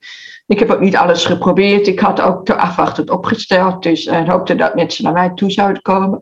[0.47, 1.87] ik heb ook niet alles geprobeerd.
[1.87, 5.83] Ik had ook te afwachtend opgesteld, dus uh, hoopte dat mensen naar mij toe zouden
[5.83, 6.21] komen.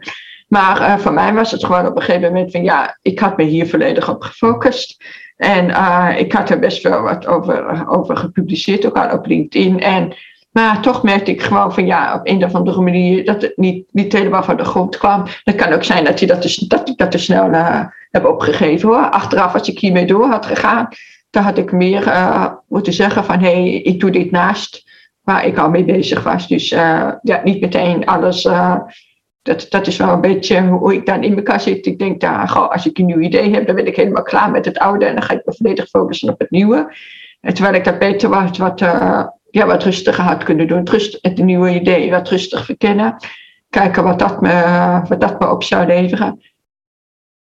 [0.48, 3.44] Maar voor mij was het gewoon op een gegeven moment van, ja, ik had me
[3.44, 5.04] hier volledig op gefocust.
[5.36, 5.64] En
[6.18, 9.80] ik had er best wel wat over, over gepubliceerd, ook al op LinkedIn.
[9.80, 10.14] En
[10.56, 13.86] maar toch merkte ik gewoon van ja, op een of andere manier dat het niet,
[13.90, 15.22] niet helemaal van de grond kwam.
[15.42, 18.24] Het kan ook zijn dat, je dat, dus, dat ik dat te snel uh, heb
[18.24, 19.10] opgegeven hoor.
[19.10, 20.88] Achteraf, als ik hiermee door had gegaan,
[21.30, 24.90] dan had ik meer uh, moeten zeggen van hé, hey, ik doe dit naast
[25.20, 26.48] waar ik al mee bezig was.
[26.48, 28.42] Dus uh, ja, niet meteen alles.
[29.42, 31.86] dat, dat is wel een beetje hoe ik dan in elkaar zit.
[31.86, 34.50] Ik denk, daar, goh, als ik een nieuw idee heb, dan ben ik helemaal klaar
[34.50, 36.94] met het oude en dan ga ik me volledig focussen op het nieuwe.
[37.40, 38.80] En terwijl ik dat beter was, wat
[39.56, 40.78] ja, wat rustiger had kunnen doen.
[40.78, 43.16] Het, rust, het nieuwe idee wat rustig verkennen.
[43.70, 44.52] Kijken wat dat me,
[45.08, 46.42] wat dat me op zou leveren.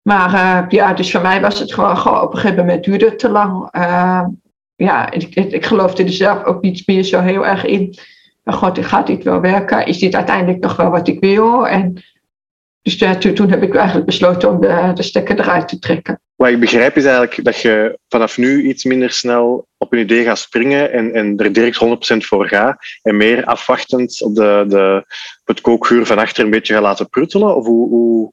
[0.02, 3.18] Maar uh, ja, dus voor mij was het gewoon, op een gegeven moment duurde het
[3.18, 3.68] te lang.
[3.76, 4.24] Uh,
[4.76, 7.98] ja, ik, ik, geloofde er zelf ook niet meer zo heel erg in.
[8.42, 9.86] Maar god, gaat dit wel werken?
[9.86, 11.68] Is dit uiteindelijk nog wel wat ik wil?
[11.68, 12.02] En
[12.82, 16.20] dus ja, toen, toen heb ik eigenlijk besloten om de, de stekker eruit te trekken.
[16.36, 19.66] Wat ik begrijp is eigenlijk dat je vanaf nu iets minder snel
[19.98, 22.76] idee gaat springen en, en er direct 100% voor gaat.
[23.02, 25.04] En meer afwachtend op, de, de,
[25.40, 27.56] op het kookvuur van achter een beetje gaat laten pruttelen?
[27.56, 28.32] Of hoe, hoe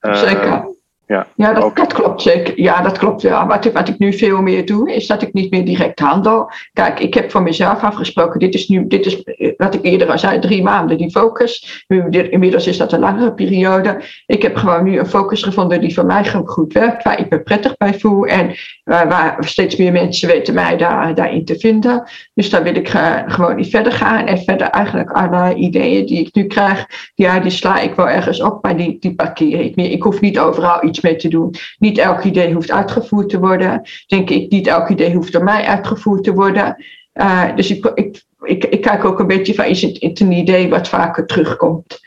[0.00, 0.14] uh...
[0.14, 0.76] Zeker.
[1.08, 2.60] Ja, ja dat, dat, klopt zeker.
[2.60, 3.46] Ja, dat klopt wel.
[3.46, 6.50] Wat, ik, wat ik nu veel meer doe, is dat ik niet meer direct handel.
[6.72, 9.22] Kijk, ik heb voor mezelf afgesproken, dit is nu, dit is
[9.56, 11.84] wat ik eerder al zei, drie maanden die focus.
[12.10, 14.00] Inmiddels is dat een langere periode.
[14.26, 17.40] Ik heb gewoon nu een focus gevonden die voor mij goed werkt, waar ik me
[17.40, 22.02] prettig bij voel en waar, waar steeds meer mensen weten mij daar, daarin te vinden.
[22.34, 24.26] Dus daar wil ik uh, gewoon niet verder gaan.
[24.26, 28.40] En verder eigenlijk alle ideeën die ik nu krijg, ja, die sla ik wel ergens
[28.40, 29.92] op, maar die, die parkeer ik niet.
[29.92, 31.54] Ik hoef niet overal iets mee te doen.
[31.78, 33.82] Niet elk idee hoeft uitgevoerd te worden.
[34.06, 36.76] Denk ik, niet elk idee hoeft door mij uitgevoerd te worden.
[37.14, 40.68] Uh, dus ik, ik, ik, ik, kijk ook een beetje van, is het een idee
[40.68, 42.00] wat vaker terugkomt?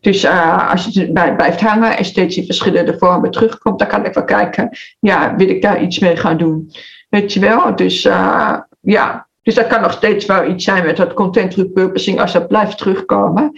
[0.00, 4.14] Dus uh, als erbij blijft hangen en steeds in verschillende vormen terugkomt, dan kan ik
[4.14, 4.68] wel kijken,
[5.00, 6.72] ja, wil ik daar iets mee gaan doen?
[7.08, 7.76] Weet je wel?
[7.76, 12.20] Dus uh, ja, dus dat kan nog steeds wel iets zijn met dat content repurposing
[12.20, 13.52] als dat blijft terugkomen.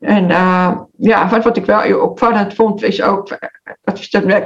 [0.00, 0.28] En
[0.96, 3.38] ja, wat, wat ik wel heel opvallend vond, is ook,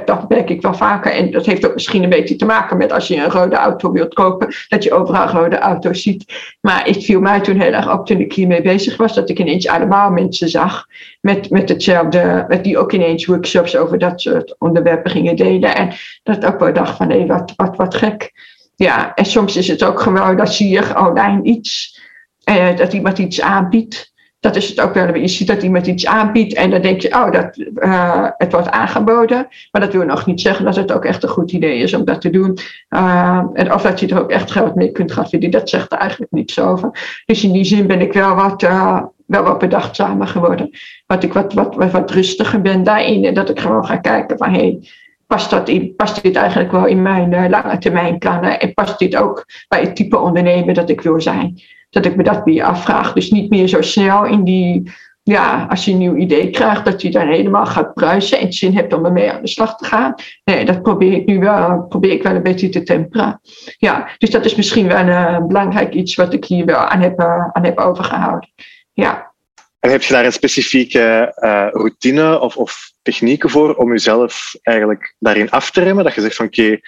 [0.05, 2.91] dat, merk ik wel vaker, en dat heeft ook misschien een beetje te maken met
[2.91, 6.33] als je een rode auto wilt kopen, dat je overal rode auto's ziet.
[6.61, 9.39] Maar het viel mij toen heel erg op toen ik hiermee bezig was, dat ik
[9.39, 10.85] ineens allemaal mensen zag
[11.21, 15.75] met, met hetzelfde, met die ook ineens workshops over dat soort onderwerpen gingen delen.
[15.75, 18.31] En dat ook wel dacht van, hé, wat, wat, wat gek.
[18.75, 22.01] Ja, en soms is het ook gewoon dat zie je online iets,
[22.43, 24.10] eh, dat iemand iets aanbiedt
[24.41, 25.15] dat is het ook wel.
[25.15, 28.69] Je ziet dat iemand iets aanbiedt en dan denk je, oh, dat, uh, het wordt
[28.69, 29.47] aangeboden.
[29.71, 32.05] Maar dat wil nog niet zeggen dat het ook echt een goed idee is om
[32.05, 32.57] dat te doen.
[32.89, 35.91] Uh, en of dat je er ook echt geld mee kunt gaan verdienen, dat zegt
[35.91, 37.21] er eigenlijk niets over.
[37.25, 40.69] Dus in die zin ben ik wel wat, uh, wel wat bedachtzamer geworden.
[41.05, 44.37] Wat ik wat, wat, wat, wat rustiger ben daarin en dat ik gewoon ga kijken
[44.37, 44.79] van, hey,
[45.27, 48.59] past, dat in, past dit eigenlijk wel in mijn lange termijn plannen?
[48.59, 51.61] En past dit ook bij het type ondernemer dat ik wil zijn?
[51.91, 53.13] Dat ik me dat weer afvraag.
[53.13, 54.91] Dus niet meer zo snel in die,
[55.23, 58.75] ja, als je een nieuw idee krijgt, dat je dan helemaal gaat bruisen en zin
[58.75, 60.15] hebt om ermee aan de slag te gaan.
[60.43, 63.41] Nee, dat probeer ik nu wel, probeer ik wel een beetje te temperen.
[63.77, 67.19] Ja, dus dat is misschien wel een belangrijk iets wat ik hier wel aan heb,
[67.19, 68.49] uh, aan heb overgehouden.
[68.93, 69.31] Ja.
[69.79, 75.15] En heb je daar een specifieke uh, routine of, of technieken voor om jezelf eigenlijk
[75.19, 76.03] daarin af te remmen?
[76.03, 76.79] Dat je zegt van oké,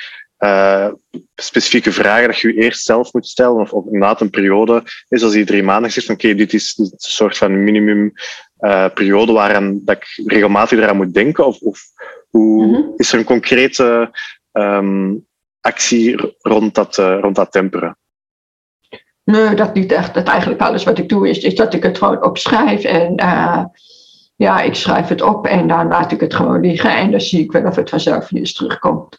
[0.44, 0.88] uh,
[1.36, 5.24] specifieke vragen dat je je eerst zelf moet stellen, of, of inderdaad een periode is
[5.24, 8.14] als je drie maanden zegt van oké, dit is een soort van minimum
[8.60, 11.82] uh, periode waaraan dat ik regelmatig eraan moet denken, of, of
[12.30, 12.94] hoe mm -hmm.
[12.98, 14.12] is er een concrete
[14.52, 15.26] um,
[15.62, 17.98] actie rond dat, uh, rond dat temperen?
[19.24, 20.14] Nee, dat niet echt.
[20.14, 23.16] Dat eigenlijk alles wat ik doe is, is dat ik het gewoon opschrijf en
[24.36, 27.44] ja, ik schrijf het op en dan laat ik het gewoon liggen en dan zie
[27.44, 29.18] ik wel of het vanzelf weer eens terugkomt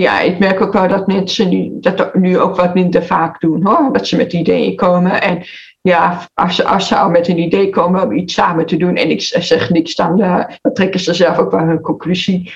[0.00, 3.66] ja, ik merk ook wel dat mensen nu, dat nu ook wat minder vaak doen
[3.66, 3.92] hoor.
[3.92, 5.22] Dat ze met ideeën komen.
[5.22, 5.42] En
[5.82, 8.96] ja, als ze, als ze al met een idee komen om iets samen te doen
[8.96, 12.52] en ik zeg niks, dan, uh, dan trekken ze zelf ook wel hun conclusie.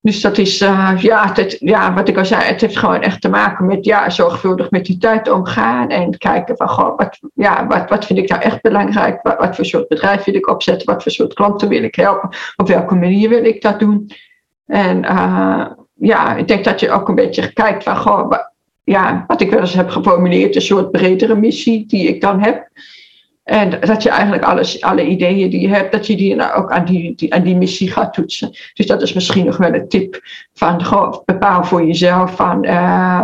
[0.00, 3.28] Dus dat is, uh, ja, ja, wat ik al zei, het heeft gewoon echt te
[3.28, 7.88] maken met ja, zorgvuldig met die tijd omgaan en kijken van, goh, wat, ja, wat,
[7.88, 9.22] wat vind ik nou echt belangrijk?
[9.22, 10.86] Wat, voor soort bedrijf wil ik opzetten?
[10.86, 12.28] Wat voor soort klanten wil ik helpen?
[12.56, 14.10] Op welke manier wil ik dat doen?
[14.66, 18.32] En uh, ja, ik denk dat je ook een beetje kijkt van, goh,
[18.84, 22.68] ja, wat ik wel eens heb geformuleerd, een soort bredere missie die ik dan heb.
[23.44, 26.70] En dat je eigenlijk alles, alle ideeën die je hebt, dat je die nou ook
[26.70, 28.50] aan die, die, aan die missie gaat toetsen.
[28.74, 30.20] Dus dat is misschien nog wel een tip
[30.54, 30.76] van,
[31.24, 33.22] bepaal voor jezelf van, uh,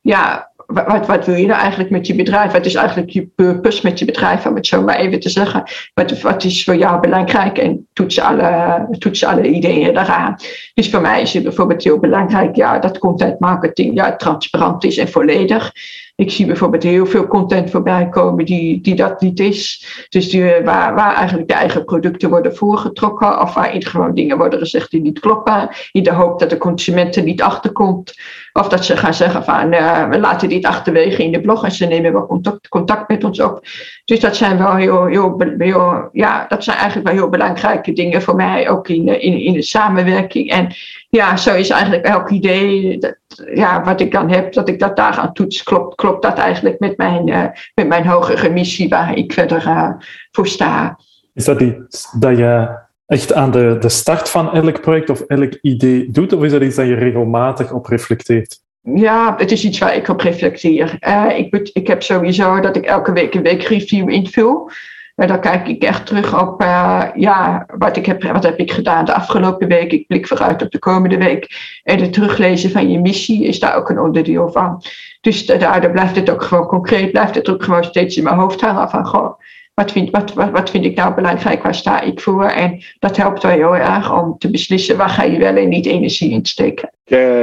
[0.00, 2.52] ja, wat, wat wil je nou eigenlijk met je bedrijf?
[2.52, 5.62] Wat is eigenlijk je purpose met je bedrijf, om het zo maar even te zeggen?
[5.94, 7.58] Wat, wat is voor jou belangrijk?
[7.58, 10.36] En toets alle, toets alle ideeën daaraan.
[10.74, 14.96] Dus voor mij is het bijvoorbeeld heel belangrijk ja, dat content marketing ja, transparant is
[14.96, 15.72] en volledig.
[16.16, 19.86] Ik zie bijvoorbeeld heel veel content voorbij komen die, die dat niet is.
[20.08, 23.40] Dus die, waar, waar eigenlijk de eigen producten worden voorgetrokken.
[23.40, 25.68] Of waarin gewoon dingen worden gezegd die niet kloppen.
[25.92, 28.14] In de hoop dat de consument er niet achterkomt.
[28.52, 31.72] Of dat ze gaan zeggen van uh, we laten dit achterwege in de blog en
[31.72, 33.60] ze nemen wel contact, contact met ons op.
[34.04, 38.22] Dus dat zijn wel heel, heel, heel, ja, dat zijn eigenlijk wel heel belangrijke dingen
[38.22, 40.50] voor mij ook in, in, in de samenwerking.
[40.50, 40.74] En
[41.14, 43.16] ja, zo is eigenlijk elk idee dat,
[43.54, 45.62] ja, wat ik dan heb, dat ik dat daar aan toets.
[45.62, 49.90] Klopt, klopt dat eigenlijk met mijn, uh, met mijn hogere missie waar ik verder uh,
[50.30, 50.98] voor sta?
[51.34, 55.58] Is dat iets dat je echt aan de, de start van elk project of elk
[55.60, 56.32] idee doet?
[56.32, 58.62] Of is dat iets dat je regelmatig op reflecteert?
[58.80, 60.96] Ja, het is iets waar ik op reflecteer.
[61.08, 64.70] Uh, ik, ik heb sowieso dat ik elke week een weekreview invul.
[65.14, 68.72] En dan kijk ik echt terug op uh, ja, wat, ik heb, wat heb ik
[68.72, 69.92] gedaan de afgelopen week.
[69.92, 71.80] Ik blik vooruit op de komende week.
[71.82, 74.82] En het teruglezen van je missie is daar ook een onderdeel van.
[75.20, 78.60] Dus daardoor blijft het ook gewoon concreet, blijft het ook gewoon steeds in mijn hoofd
[78.60, 79.40] hangen van goh,
[79.74, 82.44] wat vind, wat, wat, wat vind ik nou belangrijk, waar sta ik voor?
[82.44, 85.86] En dat helpt wel heel erg om te beslissen waar ga je wel en niet
[85.86, 86.90] energie in steken.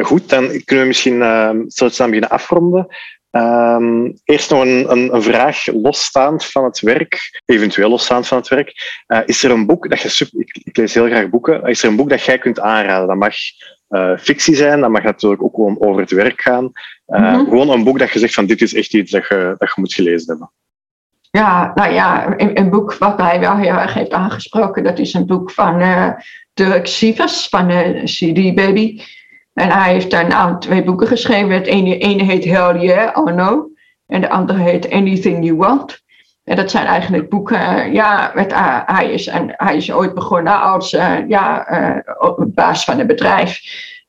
[0.01, 2.87] goed, dan kunnen we misschien uh, stilstaan beginnen afronden.
[3.31, 8.47] Um, eerst nog een, een, een, vraag losstaand van het werk, eventueel losstaand van het
[8.47, 9.01] werk.
[9.07, 11.89] Uh, is er een boek dat je, ik, ik, lees heel graag boeken, is er
[11.89, 13.07] een boek dat jij kunt aanraden?
[13.07, 13.35] Dat mag
[13.89, 16.71] uh, fictie zijn, dat mag natuurlijk ook gewoon over het werk gaan.
[17.07, 17.45] Uh, mm -hmm.
[17.45, 19.81] Gewoon een boek dat je zegt van dit is echt iets dat je, dat je
[19.81, 20.51] moet gelezen hebben.
[21.31, 25.25] Ja, nou ja, een, boek wat mij wel heel erg heeft aangesproken, dat is een
[25.25, 26.09] boek van uh,
[26.53, 29.01] Dirk Sievers van uh, CD Baby.
[29.53, 31.49] En hij heeft daar nou twee boeken geschreven.
[31.49, 33.69] Het ene, heet Hell Yeah, Oh No.
[34.07, 36.01] En de andere heet Anything You Want.
[36.43, 38.51] En dat zijn eigenlijk boeken, ja, met,
[38.85, 40.89] hij, is, en hij is ooit begonnen als
[41.27, 41.65] ja,
[42.47, 43.61] baas van een bedrijf.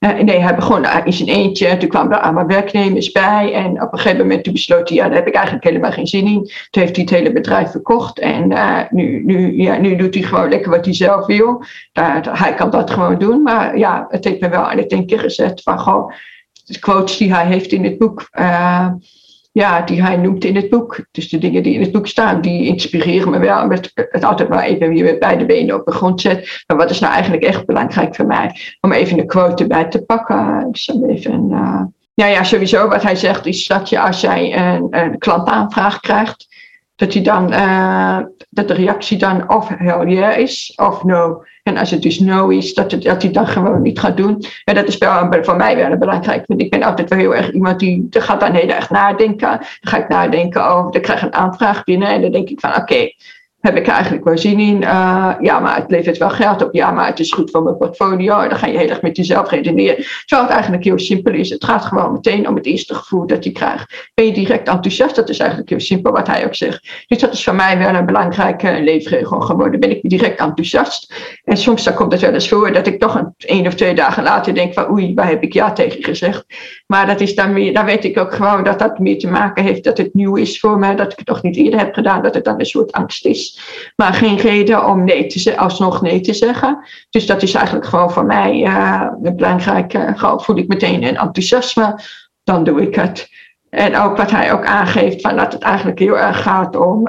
[0.04, 1.76] Uh, nee, hij begon in zijn eentje.
[1.76, 3.52] Toen kwamen er allemaal werknemers bij.
[3.52, 6.06] En op een gegeven moment toen besloot hij, ja, daar heb ik eigenlijk helemaal geen
[6.06, 6.50] zin in.
[6.70, 8.18] Toen heeft hij het hele bedrijf verkocht.
[8.18, 11.64] En uh, nu, nu, ja, nu doet hij gewoon lekker wat hij zelf wil.
[12.32, 13.42] Hij kan dat gewoon doen.
[13.42, 16.12] Maar ja, het heeft me wel aan het denken gezet van gewoon
[16.64, 18.28] de quotes die hij heeft in het boek
[19.52, 21.06] ja, die hij noemt in het boek.
[21.10, 23.66] Dus de dingen die in het boek staan, die inspireren me wel.
[23.66, 26.64] Met het altijd maar even weer beide benen op de grond zet.
[26.66, 28.56] Maar wat is nou eigenlijk echt belangrijk voor mij?
[28.80, 30.68] Om even een quote erbij te pakken.
[30.70, 31.82] Dus even, uh,
[32.14, 36.46] ja, ja, sowieso wat hij zegt is dat je als jij een, een klantaanvraag krijgt,
[36.96, 38.18] dat, je dan, uh,
[38.50, 41.44] dat de reactie dan of hell yeah is of no.
[41.62, 44.44] En als het dus no is, dat, dat hij dat gewoon niet gaat doen.
[44.64, 44.96] En dat is
[45.42, 46.46] voor mij wel belangrijk.
[46.46, 49.48] Want ik ben altijd wel heel erg iemand die gaat dan heel erg nadenken.
[49.48, 52.08] Dan ga ik nadenken over, dan krijg ik een aanvraag binnen.
[52.08, 53.12] En dan denk ik van oké,
[53.62, 54.82] heb ik eigenlijk wel zin in.
[54.82, 56.74] Uh, ja, maar het levert wel geld op.
[56.74, 58.48] Ja, maar het is goed voor mijn portfolio.
[58.48, 60.04] Dan ga je heel erg met jezelf redeneren.
[60.26, 61.50] Terwijl het eigenlijk heel simpel is.
[61.50, 64.10] Het gaat gewoon meteen om het eerste gevoel dat je krijgt.
[64.14, 65.16] Ben je direct enthousiast?
[65.16, 67.04] Dat is eigenlijk heel simpel wat hij ook zegt.
[67.06, 69.80] Dus dat is voor mij wel een belangrijke leefregel geworden.
[69.80, 71.14] Ben ik direct enthousiast?
[71.44, 73.94] En soms dan komt het wel eens voor dat ik toch een, één of twee
[73.94, 76.44] dagen later denk van oei, waar heb ik ja tegen gezegd?
[76.86, 79.64] Maar dat is dan meer, dan weet ik ook gewoon dat dat meer te maken
[79.64, 80.96] heeft dat het nieuw is voor mij.
[80.96, 82.22] Dat ik het nog niet eerder heb gedaan.
[82.22, 83.51] Dat het dan een soort angst is.
[83.96, 86.86] Maar geen reden om nee te, alsnog nee te zeggen.
[87.10, 89.94] Dus dat is eigenlijk gewoon voor mij uh, belangrijk.
[89.94, 91.98] Uh, voel ik meteen een enthousiasme,
[92.44, 93.28] dan doe ik het.
[93.70, 97.08] En ook wat hij ook aangeeft, van dat het eigenlijk heel erg gaat om.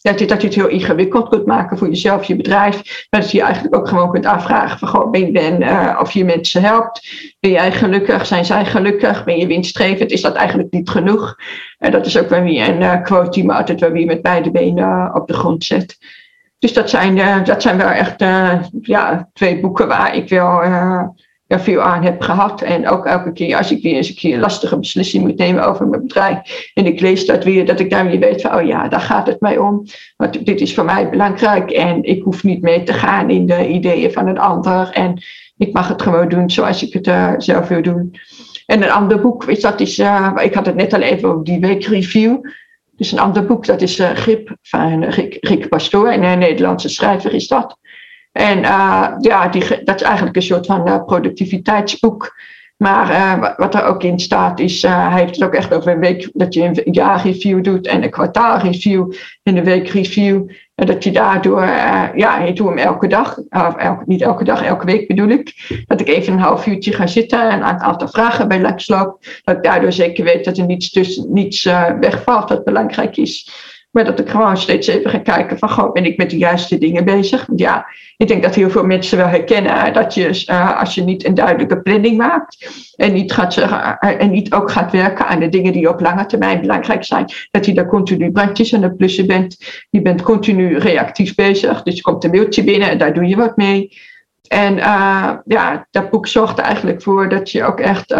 [0.00, 3.06] Dat je, dat je het heel ingewikkeld kunt maken voor jezelf, je bedrijf.
[3.10, 6.10] Maar dat je eigenlijk ook gewoon kunt afvragen van, goh, ben je ben, uh, of
[6.10, 7.08] je mensen helpt.
[7.40, 8.26] Ben jij gelukkig?
[8.26, 9.24] Zijn zij gelukkig?
[9.24, 10.10] Ben je winstgevend?
[10.10, 11.36] Is dat eigenlijk niet genoeg?
[11.78, 14.50] En dat is ook wel weer een uh, quote die altijd wel weer met beide
[14.50, 15.98] benen op de grond zet.
[16.58, 18.20] Dus dat zijn, dat zijn wel echt
[18.82, 20.62] ja, twee boeken waar ik wel
[21.48, 22.62] veel aan heb gehad.
[22.62, 25.66] En ook elke keer als ik weer eens een keer een lastige beslissing moet nemen
[25.66, 26.70] over mijn bedrijf.
[26.74, 29.26] En ik lees dat weer, dat ik dan weer weet van, oh ja, daar gaat
[29.26, 29.84] het mij om.
[30.16, 31.70] Want dit is voor mij belangrijk.
[31.70, 34.90] En ik hoef niet mee te gaan in de ideeën van een ander.
[34.90, 35.22] En
[35.56, 38.14] ik mag het gewoon doen zoals ik het uh, zelf wil doen.
[38.66, 41.44] En een ander boek, is dat is, uh, ik had het net al even over
[41.44, 42.36] die weekreview.
[42.96, 46.08] Dus een ander boek, dat is uh, Grip van Rick, Rick Pastoor.
[46.08, 47.78] En een Nederlandse schrijver is dat.
[48.38, 52.36] En uh, ja, die, dat is eigenlijk een soort van uh, productiviteitsboek.
[52.76, 56.00] Maar uh, wat er ook in staat is, hij heeft het ook echt over een
[56.00, 60.50] week, dat je een jaarreview doet en een kwartaalreview en een weekreview.
[60.74, 61.62] En dat je daardoor,
[62.14, 65.54] ja, ik doe hem elke dag, of niet elke dag, elke week bedoel ik.
[65.86, 69.18] Dat ik even een half uurtje ga zitten en een aantal vragen bij langs loop.
[69.44, 71.62] Dat ik daardoor zeker weet dat er niets, tussen, niets
[72.00, 73.50] wegvalt wat belangrijk is.
[73.98, 76.78] Maar dat ik gewoon steeds even ga kijken van, goh, ben ik met de juiste
[76.78, 77.46] dingen bezig?
[77.46, 81.02] Want ja, ik denk dat heel veel mensen wel herkennen dat je, uh, als je
[81.02, 85.40] niet een duidelijke planning maakt en niet, gaat uh, en niet ook gaat werken aan
[85.40, 88.96] de dingen die op lange termijn belangrijk zijn, dat je daar continu brandjes aan het
[88.96, 89.56] plussen bent.
[89.90, 93.36] Je bent continu reactief bezig, dus er komt een mailtje binnen en daar doe je
[93.36, 93.98] wat mee.
[94.48, 98.12] En uh, ja, dat boek zorgt eigenlijk voor dat je ook echt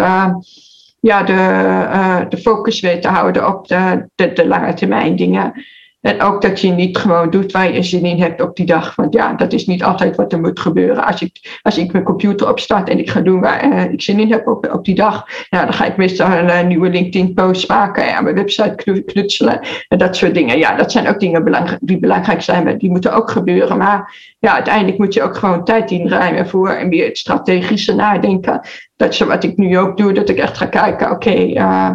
[1.01, 5.65] ja, de, uh, de focus weet te houden op de, de, de lange termijn dingen.
[6.01, 8.95] En ook dat je niet gewoon doet waar je zin in hebt op die dag.
[8.95, 11.05] Want ja, dat is niet altijd wat er moet gebeuren.
[11.05, 14.19] Als ik, als ik mijn computer opstart en ik ga doen waar uh, ik zin
[14.19, 15.27] in heb op, op die dag.
[15.49, 19.59] Nou, dan ga ik meestal een uh, nieuwe LinkedIn-post maken en aan mijn website knutselen.
[19.87, 20.57] En dat soort dingen.
[20.57, 22.63] Ja, dat zijn ook dingen die belangrijk zijn.
[22.63, 23.77] Maar die moeten ook gebeuren.
[23.77, 28.61] Maar ja, uiteindelijk moet je ook gewoon tijd inruimen voor en meer het strategische nadenken.
[28.95, 30.13] Dat is wat ik nu ook doe.
[30.13, 31.89] Dat ik echt ga kijken, oké, uh,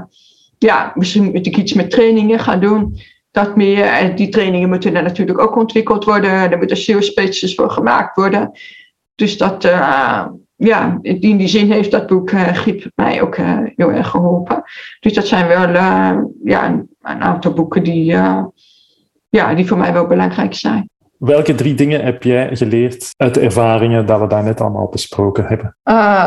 [0.58, 2.96] ja, misschien moet ik iets met trainingen gaan doen
[3.34, 3.84] dat meer.
[3.84, 6.30] En die trainingen moeten er natuurlijk ook ontwikkeld worden.
[6.30, 8.50] Er moeten sales pages voor gemaakt worden.
[9.14, 13.58] Dus dat, uh, ja, in die zin heeft dat boek uh, Griep mij ook uh,
[13.76, 14.62] heel erg geholpen.
[15.00, 15.68] Dus dat zijn wel
[16.44, 16.66] ja,
[17.02, 18.04] een aantal boeken die,
[19.28, 20.88] ja, die voor mij wel belangrijk zijn.
[21.18, 25.44] Welke drie dingen heb jij geleerd uit de ervaringen dat we daar net allemaal besproken
[25.44, 25.76] hebben?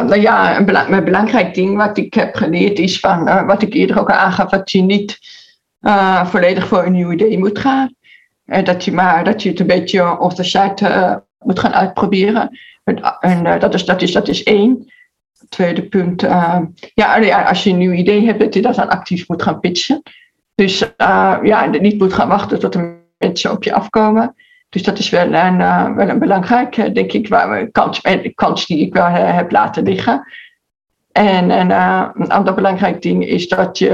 [0.07, 3.99] Nou ja, een, een, belangrijk ding wat ik heb geleerd is van wat ik eerder
[3.99, 5.19] ook aangaf, dat je niet
[5.81, 7.95] uh, volledig voor een nieuw idee moet gaan.
[8.45, 12.59] En dat je maar dat je het een beetje op de site moet gaan uitproberen.
[13.19, 14.91] En dat, is, dat, is, dat is één.
[15.49, 16.21] Tweede punt,
[16.93, 20.01] ja, als je een nieuw idee hebt, dat je dat dan actief moet gaan pitchen.
[20.55, 20.93] Dus
[21.43, 24.35] ja, niet moet gaan wachten tot de mensen op je afkomen.
[24.69, 28.01] Dus dat is wel een, uh, wel een belangrijk, denk ik, waar kans,
[28.35, 30.23] kans die ik wel heb laten liggen.
[31.11, 31.71] En, en
[32.21, 33.89] een ander belangrijk ding is dat je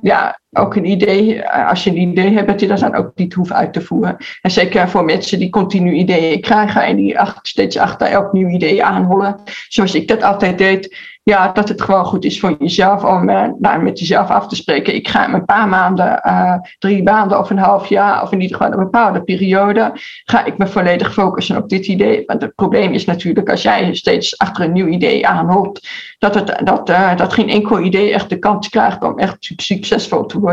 [0.00, 3.34] ja, ook een idee, als je een idee hebt, dat je dat dan ook niet
[3.34, 4.16] hoeft uit te voeren.
[4.42, 8.84] En zeker voor mensen die continu ideeën krijgen en die steeds achter elk nieuw idee
[8.84, 13.28] aanhollen, zoals ik dat altijd deed ja, dat het gewoon goed is voor jezelf om
[13.28, 14.94] uh, nou, met jezelf af te spreken.
[14.94, 18.56] Ik ga een paar maanden, uh, drie maanden of een half jaar, of in ieder
[18.56, 19.90] geval een bepaalde periode,
[20.24, 22.22] ga ik me volledig focussen op dit idee.
[22.26, 25.86] Want het probleem is natuurlijk als jij steeds achter een nieuw idee aanholt,
[26.18, 30.26] dat, het, dat, uh, dat geen enkel idee echt de kans krijgt om echt succesvol
[30.26, 30.45] te worden.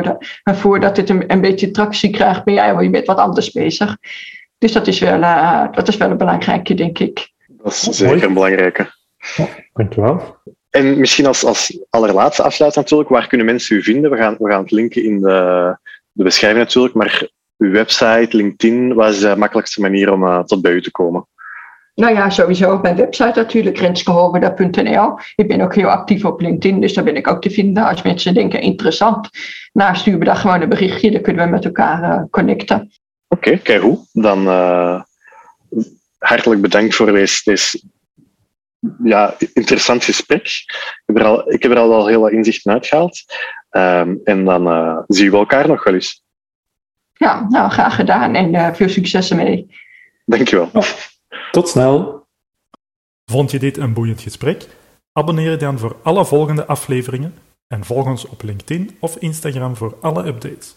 [0.43, 3.97] Maar voordat dit een, een beetje tractie krijgt, ben jij alweer met wat anders bezig.
[4.57, 5.19] Dus dat is wel,
[5.71, 7.31] dat is wel een belangrijke, denk ik.
[7.47, 8.91] Dat is zeker een belangrijke.
[9.35, 10.37] Ja, dankjewel.
[10.69, 14.11] En misschien als, als allerlaatste afsluit natuurlijk, waar kunnen mensen u vinden?
[14.11, 15.77] We gaan, we gaan het linken in de,
[16.11, 17.27] de beschrijving natuurlijk, maar
[17.57, 21.27] uw website, LinkedIn, wat is de makkelijkste manier om uh, tot bij u te komen?
[21.95, 25.19] Nou ja, sowieso op mijn website natuurlijk, renskehoverda.nl.
[25.35, 27.85] Ik ben ook heel actief op LinkedIn, dus daar ben ik ook te vinden.
[27.85, 29.29] Als mensen denken interessant,
[29.73, 32.91] nou stuur me daar gewoon een berichtje, dan kunnen we met elkaar uh, connecten.
[33.27, 33.99] Oké, okay, kijk hoe.
[34.11, 35.01] Dan uh,
[36.17, 37.81] hartelijk bedankt voor deze, deze
[39.03, 40.45] ja, interessant gesprek.
[40.45, 43.23] Ik heb er al, ik heb er al wel heel wat inzichten uitgehaald.
[43.71, 46.23] Um, en dan uh, zien we elkaar nog wel eens.
[47.13, 49.67] Ja, nou, graag gedaan en uh, veel succes ermee.
[50.25, 50.69] Dankjewel.
[51.51, 52.25] Tot snel.
[53.31, 54.67] Vond je dit een boeiend gesprek?
[55.11, 57.33] Abonneer je dan voor alle volgende afleveringen
[57.67, 60.75] en volg ons op LinkedIn of Instagram voor alle updates.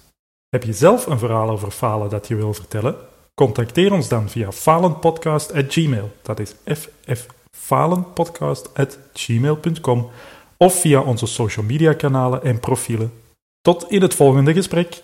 [0.49, 2.97] Heb je zelf een verhaal over falen dat je wil vertellen?
[3.35, 6.11] Contacteer ons dan via falenpodcast.gmail.
[6.23, 10.11] Dat is ff falenpodcast.gmail.com
[10.57, 13.13] of via onze social media kanalen en profielen.
[13.61, 15.03] Tot in het volgende gesprek.